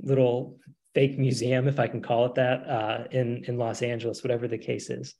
[0.00, 0.58] little
[0.94, 4.58] fake museum, if I can call it that, uh, in in Los Angeles, whatever the
[4.58, 5.16] case is.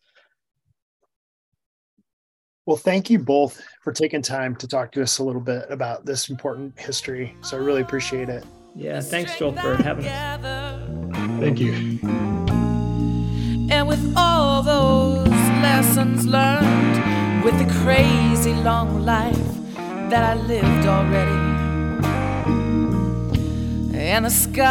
[2.67, 6.07] Well, thank you both for taking time to talk to us a little bit about
[6.07, 7.37] this important history.
[7.43, 8.43] So I really appreciate it.
[8.75, 11.41] Yeah, thanks, Joel, for having us.
[11.41, 11.75] Thank you.
[13.71, 19.37] And with all those lessons learned, with the crazy long life
[20.09, 21.53] that I lived already,
[23.95, 24.65] and the scars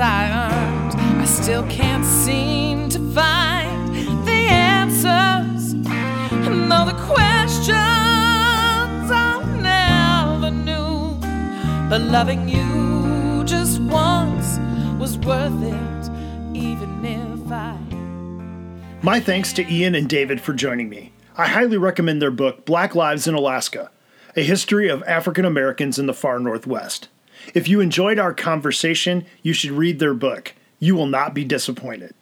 [0.00, 2.67] I earned, I still can't seem
[6.84, 7.76] The questions
[9.10, 11.18] I never knew.
[11.88, 14.58] But loving you just once
[14.98, 16.10] was worth it,
[16.56, 17.76] even if I.
[19.02, 21.12] My thanks to Ian and David for joining me.
[21.36, 23.90] I highly recommend their book, Black Lives in Alaska
[24.38, 27.08] a history of African Americans in the far Northwest.
[27.54, 30.54] If you enjoyed our conversation, you should read their book.
[30.78, 32.14] You will not be disappointed.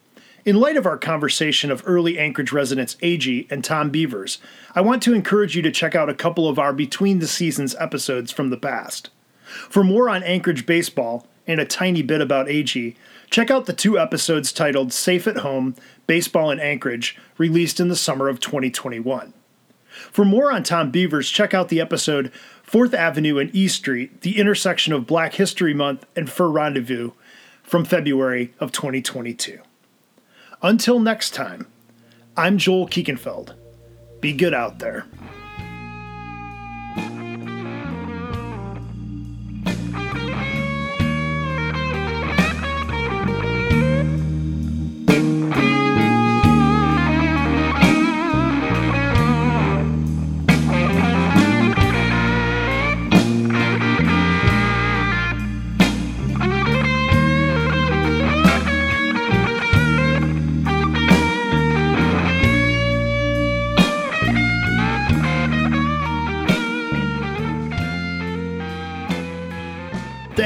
[0.47, 4.39] In light of our conversation of early Anchorage residents Agee and Tom Bevers,
[4.77, 7.75] I want to encourage you to check out a couple of our Between the Seasons
[7.81, 9.11] episodes from the past.
[9.45, 12.95] For more on Anchorage baseball and a tiny bit about Agee,
[13.29, 15.75] check out the two episodes titled Safe at Home
[16.07, 19.35] Baseball in Anchorage, released in the summer of 2021.
[19.89, 22.31] For more on Tom Bevers, check out the episode
[22.65, 27.11] 4th Avenue and E Street, the intersection of Black History Month and Fur Rendezvous
[27.65, 29.59] from February of 2022.
[30.63, 31.67] Until next time,
[32.37, 33.55] I'm Joel Kiekenfeld.
[34.21, 35.05] Be good out there.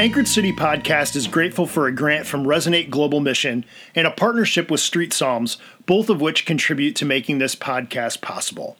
[0.00, 4.70] Anchorage City podcast is grateful for a grant from Resonate Global Mission and a partnership
[4.70, 8.78] with Street Psalms, both of which contribute to making this podcast possible.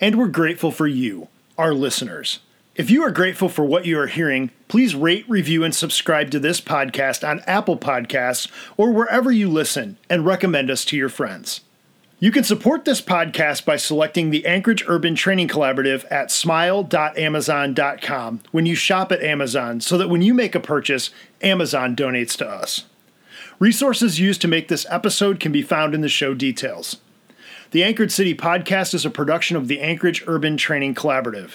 [0.00, 1.26] And we're grateful for you,
[1.58, 2.38] our listeners.
[2.76, 6.38] If you are grateful for what you are hearing, please rate, review, and subscribe to
[6.38, 11.62] this podcast on Apple Podcasts or wherever you listen and recommend us to your friends.
[12.22, 18.66] You can support this podcast by selecting the Anchorage Urban Training Collaborative at smile.amazon.com when
[18.66, 21.08] you shop at Amazon so that when you make a purchase,
[21.40, 22.84] Amazon donates to us.
[23.58, 26.98] Resources used to make this episode can be found in the show details.
[27.70, 31.52] The Anchorage City podcast is a production of the Anchorage Urban Training Collaborative.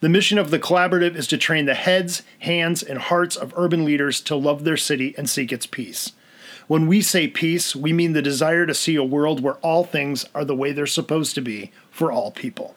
[0.00, 3.84] The mission of the collaborative is to train the heads, hands, and hearts of urban
[3.84, 6.10] leaders to love their city and seek its peace.
[6.70, 10.24] When we say peace, we mean the desire to see a world where all things
[10.36, 12.76] are the way they're supposed to be for all people.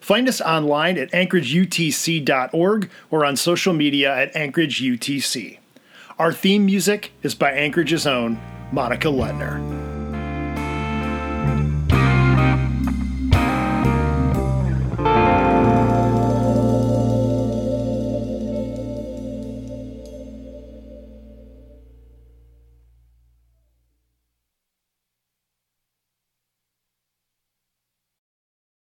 [0.00, 5.58] Find us online at anchorageutc.org or on social media at AnchorageUTC.
[6.18, 8.40] Our theme music is by Anchorage's own
[8.72, 9.87] Monica Letner.